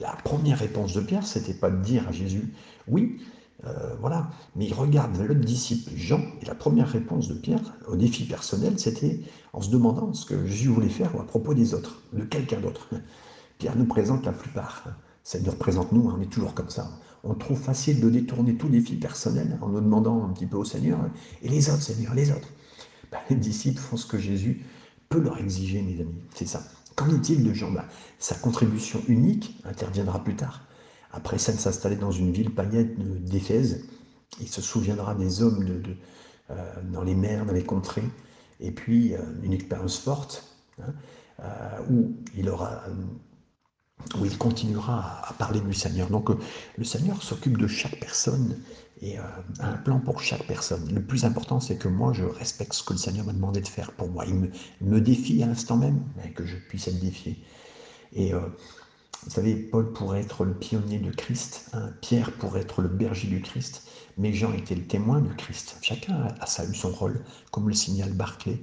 la 0.00 0.12
première 0.24 0.58
réponse 0.58 0.94
de 0.94 1.00
Pierre, 1.00 1.26
c'était 1.26 1.54
pas 1.54 1.70
de 1.70 1.82
dire 1.82 2.06
à 2.08 2.12
Jésus, 2.12 2.52
oui, 2.86 3.18
euh, 3.66 3.96
voilà, 4.00 4.30
mais 4.54 4.66
il 4.66 4.74
regarde 4.74 5.18
le 5.18 5.34
disciple 5.34 5.90
Jean, 5.96 6.20
et 6.40 6.44
la 6.44 6.54
première 6.54 6.88
réponse 6.88 7.26
de 7.26 7.34
Pierre 7.34 7.60
au 7.88 7.96
défi 7.96 8.24
personnel, 8.24 8.78
c'était 8.78 9.20
en 9.52 9.60
se 9.60 9.70
demandant 9.70 10.14
ce 10.14 10.26
que 10.26 10.46
Jésus 10.46 10.68
voulait 10.68 10.88
faire 10.88 11.10
à 11.16 11.26
propos 11.26 11.54
des 11.54 11.74
autres, 11.74 12.02
de 12.12 12.22
quelqu'un 12.22 12.60
d'autre. 12.60 12.88
Pierre 13.58 13.76
nous 13.76 13.86
présente 13.86 14.24
la 14.24 14.32
plupart. 14.32 14.84
Ça 15.24 15.40
nous 15.40 15.50
représente 15.50 15.90
nous, 15.90 16.08
hein, 16.08 16.14
on 16.16 16.22
est 16.22 16.30
toujours 16.30 16.54
comme 16.54 16.70
ça. 16.70 16.88
On 17.24 17.34
trouve 17.34 17.60
facile 17.60 18.00
de 18.00 18.08
détourner 18.08 18.54
tout 18.54 18.68
défi 18.68 18.94
personnel 18.94 19.58
en 19.60 19.68
nous 19.68 19.80
demandant 19.80 20.24
un 20.24 20.28
petit 20.32 20.46
peu 20.46 20.56
au 20.56 20.64
Seigneur, 20.64 21.00
et 21.42 21.48
les 21.48 21.68
autres, 21.68 21.82
Seigneur, 21.82 22.14
les 22.14 22.30
autres. 22.30 22.48
Les 23.30 23.36
disciples 23.36 23.80
font 23.80 23.96
ce 23.96 24.06
que 24.06 24.18
Jésus 24.18 24.64
peut 25.08 25.20
leur 25.20 25.38
exiger, 25.38 25.82
mes 25.82 26.00
amis. 26.00 26.22
C'est 26.34 26.46
ça. 26.46 26.62
Qu'en 26.96 27.08
est-il 27.10 27.44
de 27.44 27.52
Jean? 27.54 27.70
Ben, 27.70 27.84
Sa 28.18 28.34
contribution 28.34 29.02
unique 29.08 29.56
interviendra 29.64 30.22
plus 30.22 30.36
tard. 30.36 30.62
Après 31.12 31.38
ça, 31.38 31.52
s'installer 31.52 31.96
dans 31.96 32.10
une 32.10 32.32
ville 32.32 32.50
païenne 32.50 32.94
d'Éphèse, 33.20 33.88
il 34.40 34.48
se 34.48 34.60
souviendra 34.60 35.14
des 35.14 35.42
hommes 35.42 35.64
de, 35.64 35.96
euh, 36.50 36.74
dans 36.92 37.02
les 37.02 37.14
mers, 37.14 37.46
dans 37.46 37.52
les 37.52 37.64
contrées, 37.64 38.08
et 38.60 38.70
puis 38.70 39.14
euh, 39.14 39.18
une 39.42 39.52
expérience 39.52 39.98
forte 39.98 40.56
hein, 40.80 40.92
euh, 41.40 41.78
où 41.90 42.14
il 42.36 42.48
aura 42.48 42.82
où 44.18 44.24
il 44.24 44.38
continuera 44.38 45.28
à 45.28 45.32
parler 45.32 45.60
du 45.60 45.74
Seigneur. 45.74 46.08
Donc 46.08 46.30
le 46.76 46.84
Seigneur 46.84 47.22
s'occupe 47.22 47.58
de 47.58 47.66
chaque 47.66 47.98
personne 47.98 48.56
et 49.00 49.18
a 49.18 49.42
un 49.60 49.76
plan 49.76 50.00
pour 50.00 50.20
chaque 50.20 50.46
personne. 50.46 50.92
Le 50.92 51.02
plus 51.02 51.24
important, 51.24 51.60
c'est 51.60 51.76
que 51.76 51.88
moi, 51.88 52.12
je 52.12 52.24
respecte 52.24 52.72
ce 52.72 52.82
que 52.82 52.92
le 52.92 52.98
Seigneur 52.98 53.24
m'a 53.24 53.32
demandé 53.32 53.60
de 53.60 53.68
faire 53.68 53.92
pour 53.92 54.08
moi. 54.08 54.24
Il 54.26 54.50
me, 54.86 55.00
défie 55.00 55.42
à 55.42 55.46
l'instant 55.46 55.76
même, 55.76 56.02
mais 56.16 56.32
que 56.32 56.44
je 56.46 56.56
puisse 56.56 56.88
être 56.88 57.00
défié. 57.00 57.36
Et 58.12 58.32
vous 59.24 59.30
savez, 59.30 59.56
Paul 59.56 59.92
pourrait 59.92 60.20
être 60.20 60.44
le 60.44 60.54
pionnier 60.54 60.98
de 60.98 61.10
Christ, 61.10 61.70
hein, 61.72 61.90
Pierre 62.00 62.32
pourrait 62.32 62.60
être 62.60 62.82
le 62.82 62.88
berger 62.88 63.26
du 63.26 63.42
Christ, 63.42 63.82
mais 64.16 64.32
Jean 64.32 64.52
était 64.52 64.76
le 64.76 64.86
témoin 64.86 65.20
de 65.20 65.32
Christ. 65.34 65.76
Chacun 65.82 66.28
a, 66.40 66.64
eu 66.64 66.74
son 66.74 66.90
rôle, 66.90 67.24
comme 67.50 67.68
le 67.68 67.74
signale 67.74 68.12
Barclay. 68.12 68.62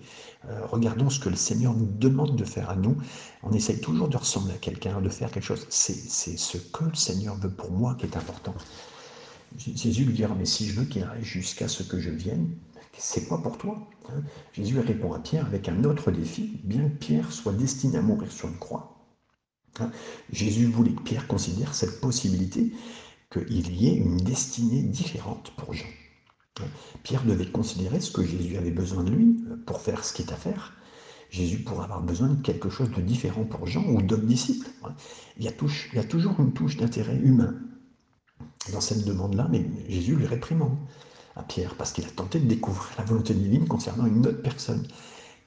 Euh, 0.50 0.65
regardons 0.65 1.10
ce 1.10 1.19
que 1.19 1.30
le 1.30 1.36
Seigneur 1.36 1.74
nous 1.74 1.86
demande 1.86 2.36
de 2.36 2.45
faire 2.45 2.69
à 2.69 2.76
nous. 2.76 2.98
On 3.43 3.52
essaye 3.52 3.80
toujours 3.82 4.08
de 4.08 4.17
ressembler 4.17 4.54
à 4.54 4.58
quelqu'un, 4.58 5.02
de 5.02 5.10
faire 5.10 5.30
quelque 5.30 5.43
chose. 5.43 5.67
C'est 5.69 6.38
ce 6.38 6.58
que 6.58 6.86
le 6.86 6.95
Seigneur 6.95 7.36
veut 7.36 7.52
pour 7.52 7.71
moi 7.71 7.95
qui 7.95 8.06
est 8.06 8.17
important. 8.17 8.56
Jésus 9.57 10.05
lui 10.05 10.13
dira, 10.13 10.35
mais 10.35 10.45
si 10.45 10.67
je 10.67 10.79
veux 10.79 10.85
qu'il 10.85 11.03
aille 11.03 11.23
jusqu'à 11.23 11.67
ce 11.67 11.83
que 11.83 11.99
je 11.99 12.09
vienne, 12.09 12.49
c'est 12.97 13.27
quoi 13.27 13.41
pour 13.41 13.57
toi 13.57 13.87
hein? 14.09 14.21
Jésus 14.53 14.79
répond 14.79 15.13
à 15.13 15.19
Pierre 15.19 15.45
avec 15.45 15.69
un 15.69 15.83
autre 15.83 16.11
défi, 16.11 16.59
bien 16.63 16.89
que 16.89 16.95
Pierre 16.95 17.31
soit 17.31 17.53
destiné 17.53 17.97
à 17.97 18.01
mourir 18.01 18.31
sur 18.31 18.47
une 18.47 18.57
croix 18.57 18.95
Hein, 19.79 19.91
Jésus 20.31 20.65
voulait 20.65 20.93
que 20.93 21.01
Pierre 21.01 21.27
considère 21.27 21.73
cette 21.73 21.99
possibilité 21.99 22.71
qu'il 23.31 23.75
y 23.75 23.87
ait 23.89 23.97
une 23.97 24.17
destinée 24.17 24.81
différente 24.83 25.51
pour 25.57 25.73
Jean. 25.73 25.85
Hein, 26.61 26.67
Pierre 27.03 27.25
devait 27.25 27.51
considérer 27.51 27.99
ce 27.99 28.11
que 28.11 28.23
Jésus 28.23 28.55
avait 28.57 28.71
besoin 28.71 29.03
de 29.03 29.11
lui 29.11 29.43
euh, 29.49 29.57
pour 29.65 29.81
faire 29.81 30.05
ce 30.05 30.13
qui 30.13 30.21
est 30.21 30.31
à 30.31 30.37
faire. 30.37 30.73
Jésus 31.29 31.57
pourrait 31.57 31.83
avoir 31.83 32.01
besoin 32.01 32.29
de 32.29 32.41
quelque 32.41 32.69
chose 32.69 32.89
de 32.91 33.01
différent 33.01 33.43
pour 33.43 33.67
Jean 33.67 33.83
ou 33.87 34.01
d'autres 34.01 34.25
disciples. 34.25 34.69
Il 35.37 35.43
y 35.43 35.49
a 35.49 36.03
toujours 36.03 36.39
une 36.39 36.53
touche 36.53 36.77
d'intérêt 36.77 37.17
humain 37.17 37.55
dans 38.71 38.82
cette 38.82 39.06
demande-là, 39.06 39.48
mais 39.52 39.65
Jésus 39.88 40.15
lui 40.15 40.26
réprimande 40.26 40.78
à 41.36 41.43
Pierre 41.43 41.76
parce 41.76 41.91
qu'il 41.91 42.06
a 42.06 42.10
tenté 42.10 42.39
de 42.39 42.48
découvrir 42.48 42.89
la 42.98 43.04
volonté 43.04 43.34
divine 43.34 43.67
concernant 43.67 44.06
une 44.06 44.26
autre 44.26 44.41
personne. 44.41 44.88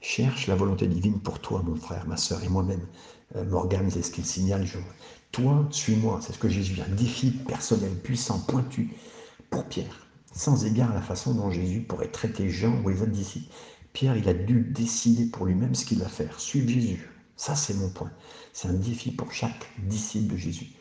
Cherche 0.01 0.47
la 0.47 0.55
volonté 0.55 0.87
divine 0.87 1.19
pour 1.19 1.39
toi, 1.39 1.61
mon 1.65 1.75
frère, 1.75 2.07
ma 2.07 2.17
soeur 2.17 2.43
et 2.43 2.49
moi-même. 2.49 2.85
Euh, 3.35 3.43
Morgane, 3.45 3.89
c'est 3.91 4.01
ce 4.01 4.11
qu'il 4.11 4.25
signale. 4.25 4.65
Toi, 5.31 5.67
suis-moi. 5.71 6.19
C'est 6.21 6.33
ce 6.33 6.39
que 6.39 6.49
Jésus, 6.49 6.79
un 6.81 6.95
défi 6.95 7.31
personnel, 7.31 7.93
puissant, 7.95 8.39
pointu 8.39 8.93
pour 9.49 9.65
Pierre. 9.65 10.07
Sans 10.33 10.65
égard 10.65 10.91
à 10.91 10.95
la 10.95 11.01
façon 11.01 11.33
dont 11.33 11.51
Jésus 11.51 11.81
pourrait 11.81 12.11
traiter 12.11 12.49
Jean 12.49 12.81
ou 12.83 12.89
les 12.89 13.01
autres 13.01 13.11
disciples. 13.11 13.51
Pierre, 13.93 14.15
il 14.15 14.29
a 14.29 14.33
dû 14.33 14.61
décider 14.61 15.25
pour 15.25 15.45
lui-même 15.45 15.75
ce 15.75 15.85
qu'il 15.85 15.99
va 15.99 16.07
faire. 16.07 16.39
Suivre 16.39 16.69
Jésus. 16.69 17.09
Ça, 17.35 17.55
c'est 17.55 17.73
mon 17.73 17.89
point. 17.89 18.11
C'est 18.53 18.67
un 18.67 18.73
défi 18.73 19.11
pour 19.11 19.31
chaque 19.31 19.67
disciple 19.79 20.33
de 20.33 20.37
Jésus. 20.37 20.71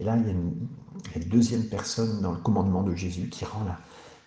Et 0.00 0.04
là, 0.04 0.16
il 0.16 0.26
y 0.26 0.30
a 0.30 0.32
une, 0.32 1.28
deuxième 1.28 1.64
personne 1.64 2.20
dans 2.20 2.32
le 2.32 2.38
commandement 2.38 2.82
de 2.82 2.94
Jésus 2.94 3.28
qui 3.28 3.44
rend 3.44 3.64
là, 3.64 3.78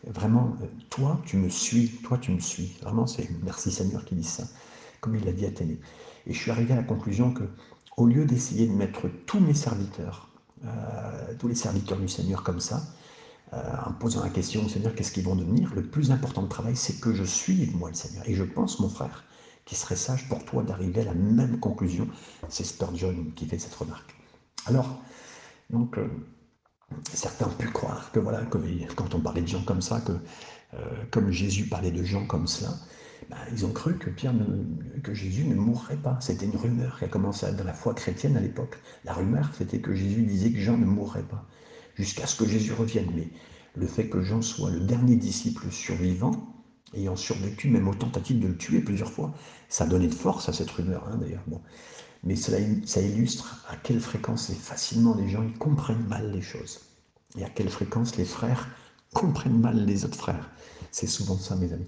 Vraiment, 0.08 0.58
euh, 0.62 0.66
toi, 0.90 1.22
tu 1.26 1.38
me 1.38 1.48
suis, 1.48 1.88
toi, 2.04 2.18
tu 2.18 2.32
me 2.32 2.40
suis. 2.40 2.76
Vraiment, 2.82 3.08
c'est 3.08 3.30
merci 3.42 3.72
Seigneur 3.72 4.04
qui 4.04 4.16
dit 4.16 4.24
ça, 4.24 4.44
comme 5.00 5.16
il 5.16 5.24
l'a 5.24 5.32
dit 5.32 5.46
à 5.46 5.48
Athénée. 5.48 5.80
Et 6.28 6.34
je 6.34 6.38
suis 6.38 6.52
arrivé 6.52 6.74
à 6.74 6.76
la 6.76 6.84
conclusion 6.84 7.34
que, 7.34 7.44
au 7.96 8.06
lieu 8.06 8.26
d'essayer 8.26 8.68
de 8.68 8.74
mettre 8.74 9.08
tous 9.26 9.40
mes 9.40 9.54
serviteurs, 9.54 10.30
euh, 10.66 11.34
tous 11.40 11.48
les 11.48 11.56
serviteurs 11.56 12.00
du 12.00 12.10
Seigneur 12.10 12.44
comme 12.44 12.60
ça, 12.60 12.82
euh, 13.54 13.62
en 13.86 13.94
posant 13.94 14.24
la 14.24 14.30
question 14.30 14.66
au 14.66 14.70
Seigneur, 14.70 14.94
qu'est-ce 14.94 15.12
qu'ils 15.14 15.24
vont 15.24 15.36
devenir? 15.36 15.74
Le 15.74 15.84
plus 15.84 16.12
important 16.12 16.42
de 16.44 16.50
travail, 16.50 16.76
c'est 16.76 17.00
que 17.00 17.14
je 17.14 17.24
suive 17.24 17.76
moi 17.78 17.90
le 17.90 17.96
Seigneur. 17.96 18.28
Et 18.28 18.36
je 18.36 18.44
pense, 18.44 18.80
mon 18.80 18.90
frère, 18.90 19.24
qu'il 19.66 19.78
serait 19.78 19.96
sage 19.96 20.28
pour 20.28 20.44
toi 20.44 20.64
d'arriver 20.64 21.02
à 21.02 21.06
la 21.06 21.14
même 21.14 21.60
conclusion. 21.60 22.08
C'est 22.50 22.66
Spurgeon 22.66 23.28
qui 23.36 23.46
fait 23.46 23.60
cette 23.60 23.76
remarque. 23.76 24.16
Alors, 24.66 25.02
donc, 25.70 25.98
certains 27.14 27.48
ont 27.48 27.56
pu 27.58 27.68
croire 27.68 28.12
que 28.12 28.20
voilà, 28.20 28.42
quand 28.96 29.16
on 29.16 29.20
parlait 29.20 29.42
de 29.42 29.48
gens 29.48 29.64
comme 29.64 29.82
ça, 29.82 30.02
que 30.02 30.14
euh, 30.76 30.78
comme 31.12 31.32
Jésus 31.32 31.68
parlait 31.68 31.92
de 31.92 32.04
gens 32.04 32.26
comme 32.26 32.48
cela, 32.48 32.72
ben, 33.30 33.38
ils 33.52 33.66
ont 33.66 33.72
cru 33.72 33.98
que, 33.98 34.10
Pierre 34.10 34.34
Jésus 35.12 35.46
ne 35.46 35.56
mourrait 35.56 35.98
pas. 35.98 36.18
C'était 36.20 36.46
une 36.46 36.58
rumeur 36.58 36.98
qui 37.00 37.06
a 37.06 37.08
commencé 37.08 37.52
dans 37.54 37.64
la 37.64 37.74
foi 37.74 37.94
chrétienne 37.94 38.38
à 38.38 38.42
l'époque. 38.42 38.78
La 39.06 39.14
rumeur, 39.14 39.50
c'était 39.58 39.80
que 39.80 39.94
Jésus 39.94 40.24
disait 40.24 40.52
que 40.52 40.60
Jean 40.60 40.78
ne 40.78 40.86
mourrait 40.86 41.24
pas, 41.24 41.48
jusqu'à 41.96 42.28
ce 42.28 42.36
que 42.36 42.48
Jésus 42.48 42.74
revienne. 42.74 43.10
Mais 43.16 43.30
le 43.76 43.88
fait 43.88 44.10
que 44.10 44.22
Jean 44.22 44.42
soit 44.42 44.72
le 44.72 44.82
dernier 44.82 45.16
disciple 45.16 45.72
survivant 45.72 46.50
ayant 46.96 47.16
survécu 47.16 47.70
même 47.70 47.88
aux 47.88 47.96
tentatives 47.96 48.40
de 48.40 48.48
le 48.48 48.58
tuer 48.58 48.82
plusieurs 48.82 49.12
fois. 49.12 49.34
Ça 49.70 49.86
donné 49.86 50.08
de 50.08 50.14
force 50.14 50.50
à 50.50 50.54
cette 50.54 50.70
rumeur, 50.70 51.08
hein, 51.08 51.18
d'ailleurs. 51.18 51.44
Mais 52.24 52.36
cela, 52.36 52.60
illustre 52.60 53.66
à 53.70 53.76
quelle 53.76 54.00
fréquence 54.00 54.50
et 54.50 54.56
facilement 54.56 55.16
les 55.16 55.30
gens 55.30 55.44
ils 55.44 55.58
comprennent 55.58 56.08
mal 56.08 56.32
les 56.32 56.42
choses. 56.42 56.80
Et 57.38 57.44
à 57.44 57.50
quelle 57.50 57.70
fréquence 57.70 58.16
les 58.16 58.26
frères 58.26 58.70
comprennent 59.14 59.60
mal 59.60 59.86
les 59.86 60.06
autres 60.06 60.18
frères. 60.18 60.50
C'est 60.92 61.08
souvent 61.08 61.38
ça, 61.38 61.56
mes 61.56 61.74
amis. 61.74 61.88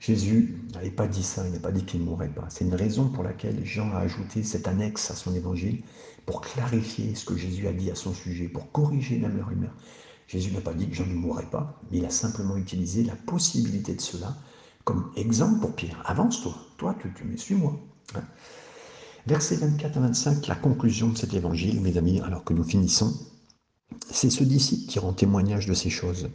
Jésus 0.00 0.58
n'avait 0.74 0.90
pas 0.90 1.06
dit 1.06 1.22
ça, 1.22 1.46
il 1.46 1.52
n'a 1.52 1.60
pas 1.60 1.70
dit 1.70 1.84
qu'il 1.84 2.00
ne 2.00 2.06
mourrait 2.06 2.28
pas. 2.28 2.46
C'est 2.50 2.64
une 2.64 2.74
raison 2.74 3.08
pour 3.08 3.22
laquelle 3.22 3.64
Jean 3.64 3.92
a 3.92 3.98
ajouté 3.98 4.42
cette 4.42 4.66
annexe 4.66 5.10
à 5.10 5.14
son 5.14 5.34
évangile 5.34 5.82
pour 6.26 6.40
clarifier 6.40 7.14
ce 7.14 7.24
que 7.24 7.36
Jésus 7.36 7.66
a 7.68 7.72
dit 7.72 7.90
à 7.90 7.94
son 7.94 8.12
sujet, 8.12 8.48
pour 8.48 8.70
corriger 8.72 9.18
même 9.18 9.36
leur 9.36 9.50
humeur. 9.50 9.72
Jésus 10.26 10.50
n'a 10.50 10.60
pas 10.60 10.74
dit 10.74 10.88
que 10.88 10.94
Jean 10.94 11.06
ne 11.06 11.14
mourrait 11.14 11.50
pas, 11.50 11.80
mais 11.90 11.98
il 11.98 12.04
a 12.04 12.10
simplement 12.10 12.56
utilisé 12.56 13.04
la 13.04 13.14
possibilité 13.14 13.94
de 13.94 14.00
cela 14.00 14.36
comme 14.84 15.12
exemple 15.16 15.60
pour 15.60 15.74
Pierre. 15.74 16.02
Avance-toi, 16.04 16.54
toi, 16.78 16.96
tu, 17.00 17.12
tu 17.14 17.24
me 17.24 17.36
suis-moi. 17.36 17.78
Hein? 18.16 18.24
Versets 19.26 19.56
24 19.56 19.98
à 19.98 20.00
25, 20.00 20.46
la 20.48 20.56
conclusion 20.56 21.08
de 21.08 21.16
cet 21.16 21.32
évangile, 21.34 21.80
mes 21.80 21.96
amis, 21.96 22.20
alors 22.20 22.42
que 22.42 22.54
nous 22.54 22.64
finissons, 22.64 23.16
c'est 24.10 24.30
ce 24.30 24.42
disciple 24.42 24.90
qui 24.90 24.98
rend 24.98 25.12
témoignage 25.12 25.66
de 25.66 25.74
ces 25.74 25.90
choses 25.90 26.28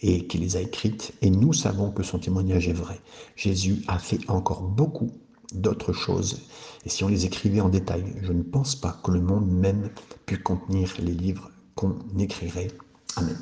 et 0.00 0.26
qui 0.26 0.38
les 0.38 0.56
a 0.56 0.60
écrites, 0.60 1.12
et 1.20 1.30
nous 1.30 1.52
savons 1.52 1.90
que 1.90 2.02
son 2.02 2.18
témoignage 2.18 2.68
est 2.68 2.74
vrai. 2.74 3.00
Jésus 3.34 3.82
a 3.86 3.98
fait 3.98 4.18
encore 4.28 4.62
beaucoup 4.62 5.10
d'autres 5.52 5.92
choses, 5.92 6.40
et 6.84 6.88
si 6.88 7.04
on 7.04 7.08
les 7.08 7.26
écrivait 7.26 7.60
en 7.60 7.68
détail, 7.68 8.04
je 8.22 8.32
ne 8.32 8.42
pense 8.42 8.76
pas 8.76 8.98
que 9.04 9.10
le 9.10 9.20
monde 9.20 9.50
même 9.50 9.90
pût 10.24 10.42
contenir 10.42 10.94
les 10.98 11.12
livres 11.12 11.50
qu'on 11.74 11.98
écrirait. 12.18 12.68
Amen. 13.16 13.36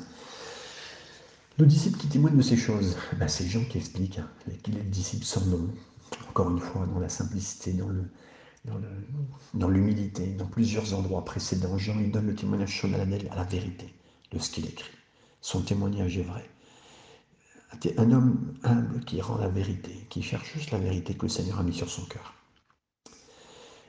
Le 1.57 1.65
disciple 1.65 1.97
qui 1.97 2.07
témoigne 2.07 2.35
de 2.35 2.41
ces 2.41 2.57
choses, 2.57 2.97
ben 3.17 3.29
c'est 3.29 3.47
Jean 3.47 3.63
qui 3.63 3.77
explique 3.77 4.19
qu'il 4.63 4.77
est 4.77 4.83
le 4.83 4.89
disciple 4.89 5.23
sans 5.23 5.45
nom, 5.45 5.69
encore 6.29 6.49
une 6.51 6.59
fois, 6.59 6.85
dans 6.93 6.99
la 6.99 7.09
simplicité, 7.09 7.71
dans 7.71 7.87
le, 7.87 8.03
dans 9.53 9.69
l'humilité, 9.69 10.27
dans, 10.33 10.47
plusieurs 10.47 10.93
endroits 10.93 11.25
précédents, 11.25 11.77
Jean 11.77 11.99
il 11.99 12.11
donne 12.11 12.27
le 12.27 12.35
témoignage 12.35 12.81
solennel 12.81 13.27
à 13.31 13.35
la 13.35 13.43
vérité 13.43 13.93
de 14.31 14.39
ce 14.39 14.49
qu'il 14.49 14.65
écrit. 14.65 14.91
Son 15.41 15.61
témoignage 15.61 16.17
est 16.17 16.23
vrai. 16.23 16.49
Un 17.97 18.11
homme 18.11 18.53
humble 18.63 19.03
qui 19.05 19.21
rend 19.21 19.37
la 19.37 19.49
vérité, 19.49 20.07
qui 20.09 20.21
cherche 20.21 20.53
juste 20.53 20.71
la 20.71 20.79
vérité 20.79 21.13
que 21.13 21.23
le 21.23 21.29
Seigneur 21.29 21.59
a 21.59 21.63
mis 21.63 21.73
sur 21.73 21.89
son 21.89 22.05
cœur. 22.05 22.33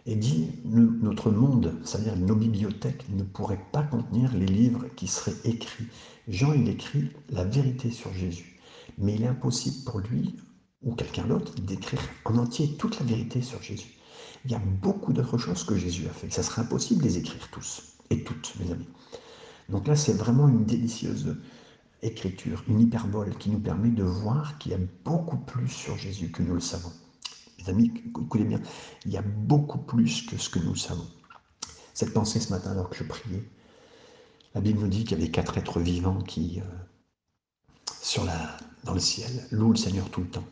Et 0.06 0.16
dit, 0.16 0.50
notre 0.64 1.30
monde, 1.30 1.80
c'est-à-dire 1.84 2.16
nos 2.16 2.36
bibliothèques, 2.36 3.08
ne 3.08 3.22
pourraient 3.22 3.64
pas 3.72 3.82
contenir 3.82 4.32
les 4.34 4.46
livres 4.46 4.86
qui 4.96 5.08
seraient 5.08 5.36
écrits. 5.44 5.86
Jean, 6.28 6.52
il 6.52 6.68
écrit 6.68 7.10
la 7.30 7.44
vérité 7.44 7.90
sur 7.90 8.12
Jésus. 8.12 8.60
Mais 8.98 9.14
il 9.14 9.22
est 9.22 9.28
impossible 9.28 9.84
pour 9.84 9.98
lui, 10.00 10.36
ou 10.82 10.94
quelqu'un 10.94 11.26
d'autre, 11.26 11.54
d'écrire 11.56 12.00
en 12.24 12.38
entier 12.38 12.76
toute 12.76 13.00
la 13.00 13.06
vérité 13.06 13.42
sur 13.42 13.62
Jésus. 13.62 13.95
Il 14.46 14.52
y 14.52 14.54
a 14.54 14.60
beaucoup 14.60 15.12
d'autres 15.12 15.38
choses 15.38 15.64
que 15.64 15.76
Jésus 15.76 16.06
a 16.06 16.12
fait. 16.12 16.30
Ça 16.30 16.44
serait 16.44 16.62
impossible 16.62 17.02
de 17.02 17.08
les 17.08 17.18
écrire 17.18 17.48
tous 17.50 17.82
et 18.10 18.22
toutes, 18.22 18.54
mes 18.60 18.70
amis. 18.70 18.86
Donc 19.68 19.88
là, 19.88 19.96
c'est 19.96 20.12
vraiment 20.12 20.46
une 20.46 20.64
délicieuse 20.64 21.36
écriture, 22.00 22.62
une 22.68 22.78
hyperbole 22.78 23.36
qui 23.38 23.50
nous 23.50 23.58
permet 23.58 23.88
de 23.88 24.04
voir 24.04 24.56
qu'il 24.58 24.70
y 24.70 24.74
a 24.76 24.78
beaucoup 25.04 25.38
plus 25.38 25.66
sur 25.66 25.98
Jésus 25.98 26.30
que 26.30 26.44
nous 26.44 26.54
le 26.54 26.60
savons. 26.60 26.92
Mes 27.58 27.68
amis, 27.68 27.92
écoutez 28.06 28.44
bien, 28.44 28.60
il 29.04 29.10
y 29.10 29.16
a 29.16 29.22
beaucoup 29.22 29.78
plus 29.78 30.22
que 30.22 30.36
ce 30.36 30.48
que 30.48 30.60
nous 30.60 30.76
savons. 30.76 31.08
Cette 31.92 32.12
pensée 32.12 32.38
ce 32.38 32.52
matin, 32.52 32.70
alors 32.70 32.88
que 32.88 32.94
je 32.94 33.02
priais, 33.02 33.42
la 34.54 34.60
Bible 34.60 34.78
nous 34.78 34.88
dit 34.88 35.02
qu'il 35.02 35.18
y 35.18 35.20
avait 35.22 35.32
quatre 35.32 35.58
êtres 35.58 35.80
vivants 35.80 36.22
qui, 36.22 36.60
euh, 36.60 37.92
sur 38.00 38.24
la, 38.24 38.56
dans 38.84 38.94
le 38.94 39.00
ciel, 39.00 39.48
louent 39.50 39.72
le 39.72 39.76
Seigneur 39.76 40.08
tout 40.08 40.20
le 40.20 40.28
temps. 40.28 40.44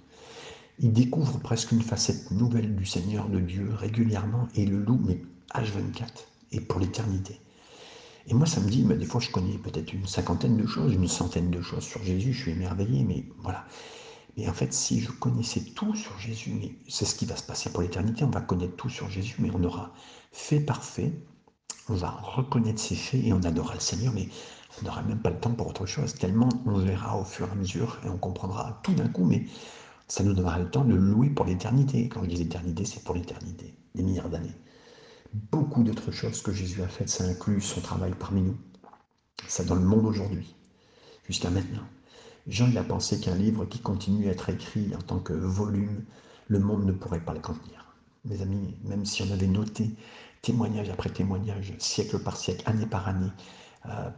Ils 0.78 0.92
découvrent 0.92 1.38
presque 1.38 1.72
une 1.72 1.82
facette 1.82 2.30
nouvelle 2.30 2.74
du 2.74 2.84
Seigneur, 2.84 3.28
de 3.28 3.40
Dieu, 3.40 3.72
régulièrement, 3.74 4.48
et 4.54 4.66
le 4.66 4.78
louent, 4.78 5.02
mais 5.04 5.20
H24, 5.54 6.08
et 6.52 6.60
pour 6.60 6.80
l'éternité. 6.80 7.40
Et 8.26 8.34
moi, 8.34 8.46
ça 8.46 8.60
me 8.60 8.68
dit, 8.68 8.82
mais 8.82 8.96
des 8.96 9.04
fois, 9.04 9.20
je 9.20 9.30
connais 9.30 9.58
peut-être 9.58 9.92
une 9.92 10.06
cinquantaine 10.06 10.56
de 10.56 10.66
choses, 10.66 10.94
une 10.94 11.08
centaine 11.08 11.50
de 11.50 11.60
choses 11.60 11.84
sur 11.84 12.02
Jésus, 12.02 12.32
je 12.32 12.42
suis 12.42 12.50
émerveillé, 12.52 13.04
mais 13.04 13.24
voilà. 13.38 13.66
Mais 14.36 14.48
en 14.48 14.52
fait, 14.52 14.72
si 14.72 15.00
je 15.00 15.12
connaissais 15.12 15.60
tout 15.60 15.94
sur 15.94 16.18
Jésus, 16.18 16.52
c'est 16.88 17.04
ce 17.04 17.14
qui 17.14 17.26
va 17.26 17.36
se 17.36 17.44
passer 17.44 17.70
pour 17.70 17.82
l'éternité, 17.82 18.24
on 18.24 18.30
va 18.30 18.40
connaître 18.40 18.74
tout 18.76 18.88
sur 18.88 19.08
Jésus, 19.08 19.36
mais 19.38 19.50
on 19.54 19.62
aura 19.62 19.92
fait 20.32 20.58
parfait, 20.58 21.12
on 21.88 21.94
va 21.94 22.10
reconnaître 22.10 22.80
ses 22.80 22.96
faits 22.96 23.22
et 23.22 23.32
on 23.32 23.42
adorera 23.42 23.74
le 23.74 23.80
Seigneur, 23.80 24.12
mais 24.12 24.28
on 24.80 24.84
n'aura 24.86 25.02
même 25.02 25.20
pas 25.20 25.30
le 25.30 25.38
temps 25.38 25.52
pour 25.52 25.68
autre 25.68 25.86
chose, 25.86 26.14
tellement 26.14 26.48
on 26.66 26.78
verra 26.78 27.16
au 27.16 27.24
fur 27.24 27.46
et 27.46 27.52
à 27.52 27.54
mesure 27.54 28.00
et 28.04 28.08
on 28.08 28.16
comprendra 28.16 28.80
tout 28.82 28.94
d'un 28.94 29.08
coup, 29.08 29.24
mais 29.24 29.44
ça 30.08 30.22
nous 30.22 30.34
donnera 30.34 30.58
le 30.58 30.70
temps 30.70 30.84
de 30.84 30.94
louer 30.94 31.30
pour 31.30 31.46
l'éternité. 31.46 32.08
Quand 32.08 32.22
je 32.24 32.28
dis 32.28 32.36
l'éternité, 32.36 32.84
c'est 32.84 33.02
pour 33.04 33.14
l'éternité, 33.14 33.74
des 33.94 34.02
milliards 34.02 34.30
d'années 34.30 34.54
beaucoup 35.50 35.82
d'autres 35.82 36.12
choses 36.12 36.42
que 36.42 36.52
Jésus 36.52 36.82
a 36.82 36.88
faites. 36.88 37.08
Ça 37.08 37.24
inclut 37.24 37.60
son 37.60 37.80
travail 37.80 38.12
parmi 38.18 38.42
nous. 38.42 38.56
Ça 39.48 39.64
dans 39.64 39.74
le 39.74 39.84
monde 39.84 40.06
aujourd'hui, 40.06 40.54
jusqu'à 41.26 41.50
maintenant. 41.50 41.82
Jean, 42.46 42.68
il 42.70 42.78
a 42.78 42.84
pensé 42.84 43.20
qu'un 43.20 43.34
livre 43.34 43.64
qui 43.64 43.78
continue 43.78 44.28
à 44.28 44.32
être 44.32 44.48
écrit 44.48 44.94
en 44.94 45.00
tant 45.00 45.18
que 45.18 45.32
volume, 45.32 46.04
le 46.48 46.58
monde 46.58 46.84
ne 46.84 46.92
pourrait 46.92 47.24
pas 47.24 47.34
le 47.34 47.40
contenir. 47.40 47.94
Mes 48.24 48.40
amis, 48.42 48.76
même 48.84 49.04
si 49.04 49.22
on 49.22 49.30
avait 49.32 49.46
noté 49.46 49.90
témoignage 50.42 50.90
après 50.90 51.10
témoignage, 51.10 51.74
siècle 51.78 52.18
par 52.18 52.36
siècle, 52.36 52.62
année 52.66 52.86
par 52.86 53.08
année, 53.08 53.30
euh, 53.86 54.10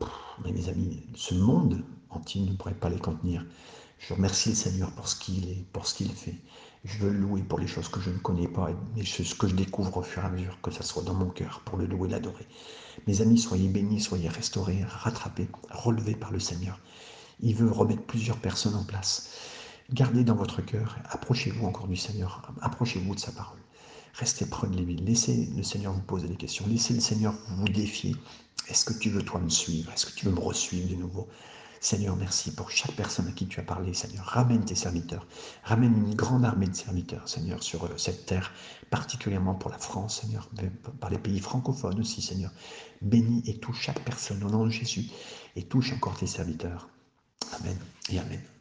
mais 0.45 0.53
mes 0.53 0.69
amis, 0.69 1.03
ce 1.15 1.35
monde 1.35 1.83
entier 2.11 2.43
ne 2.43 2.53
pourrait 2.55 2.75
pas 2.75 2.89
les 2.89 2.99
contenir. 2.99 3.45
Je 3.99 4.15
remercie 4.15 4.51
le 4.51 4.55
Seigneur 4.55 4.93
pour 4.93 5.09
ce 5.09 5.17
qu'il 5.17 5.49
est, 5.49 5.65
pour 5.73 5.87
ce 5.87 5.95
qu'il 5.95 6.13
fait. 6.13 6.37
Je 6.85 6.99
veux 6.99 7.11
le 7.11 7.19
louer 7.19 7.43
pour 7.43 7.59
les 7.59 7.67
choses 7.67 7.89
que 7.89 8.01
je 8.01 8.11
ne 8.11 8.19
connais 8.19 8.47
pas, 8.47 8.69
mais 8.95 9.05
ce 9.05 9.35
que 9.35 9.49
je 9.49 9.55
découvre 9.55 9.97
au 9.97 10.03
fur 10.03 10.23
et 10.23 10.27
à 10.27 10.29
mesure, 10.29 10.61
que 10.63 10.71
ça 10.71 10.83
soit 10.83 11.03
dans 11.03 11.15
mon 11.15 11.31
cœur, 11.31 11.63
pour 11.65 11.79
le 11.79 11.87
louer, 11.87 12.09
l'adorer. 12.09 12.47
Mes 13.07 13.21
amis, 13.21 13.39
soyez 13.39 13.69
bénis, 13.69 14.01
soyez 14.01 14.29
restaurés, 14.29 14.85
rattrapés, 14.85 15.49
relevés 15.71 16.15
par 16.15 16.31
le 16.31 16.39
Seigneur. 16.39 16.79
Il 17.41 17.55
veut 17.57 17.71
remettre 17.71 18.03
plusieurs 18.03 18.39
personnes 18.39 18.75
en 18.77 18.85
place. 18.85 19.31
Gardez 19.93 20.25
dans 20.25 20.37
votre 20.37 20.63
cœur, 20.63 20.99
approchez-vous 21.11 21.67
encore 21.67 21.89
du 21.89 21.97
Seigneur, 21.97 22.53
approchez-vous 22.61 23.15
de 23.15 23.21
sa 23.21 23.33
parole. 23.33 23.59
Restez 24.15 24.47
près 24.47 24.69
de 24.69 24.77
lui, 24.77 24.97
laissez 24.97 25.49
le 25.57 25.63
Seigneur 25.63 25.93
vous 25.93 26.01
poser 26.01 26.29
des 26.29 26.37
questions, 26.37 26.67
laissez 26.69 26.95
le 26.95 27.01
Seigneur 27.01 27.35
vous 27.49 27.69
défier. 27.69 28.17
Est-ce 28.69 28.85
que 28.85 28.95
tu 28.95 29.11
veux 29.11 29.23
toi 29.23 29.41
me 29.41 29.49
suivre? 29.49 29.93
Est-ce 29.93 30.07
que 30.07 30.15
tu 30.15 30.27
veux 30.27 30.33
me 30.33 30.41
resuivre 30.41 30.89
de 30.89 30.95
nouveau? 30.95 31.29
Seigneur, 31.87 32.17
merci 32.17 32.51
pour 32.51 32.73
chaque 32.73 32.97
personne 32.97 33.29
à 33.29 33.31
qui 33.31 33.47
tu 33.47 33.61
as 33.61 33.63
parlé, 33.63 33.95
Seigneur. 33.95 34.25
Ramène 34.25 34.65
tes 34.65 34.75
serviteurs. 34.75 35.25
Ramène 35.63 35.97
une 35.97 36.17
grande 36.17 36.45
armée 36.45 36.67
de 36.67 36.75
serviteurs, 36.75 37.29
Seigneur, 37.29 37.63
sur 37.63 37.85
euh, 37.85 37.97
cette 37.97 38.27
terre, 38.27 38.53
particulièrement 38.91 39.55
pour 39.55 39.71
la 39.71 39.79
France, 39.79 40.21
Seigneur, 40.21 40.51
par 40.99 41.11
les 41.11 41.19
pays 41.19 41.39
francophones 41.39 42.01
aussi, 42.01 42.23
Seigneur. 42.23 42.51
Bénis 43.03 43.45
et 43.47 43.61
touche 43.61 43.83
chaque 43.83 44.05
personne 44.05 44.43
au 44.43 44.51
nom 44.51 44.65
de 44.65 44.71
Jésus 44.71 45.05
et 45.55 45.63
touche 45.63 45.93
encore 45.93 46.17
tes 46.17 46.27
serviteurs. 46.27 46.89
Amen 47.53 47.79
et 48.11 48.19
Amen. 48.19 48.56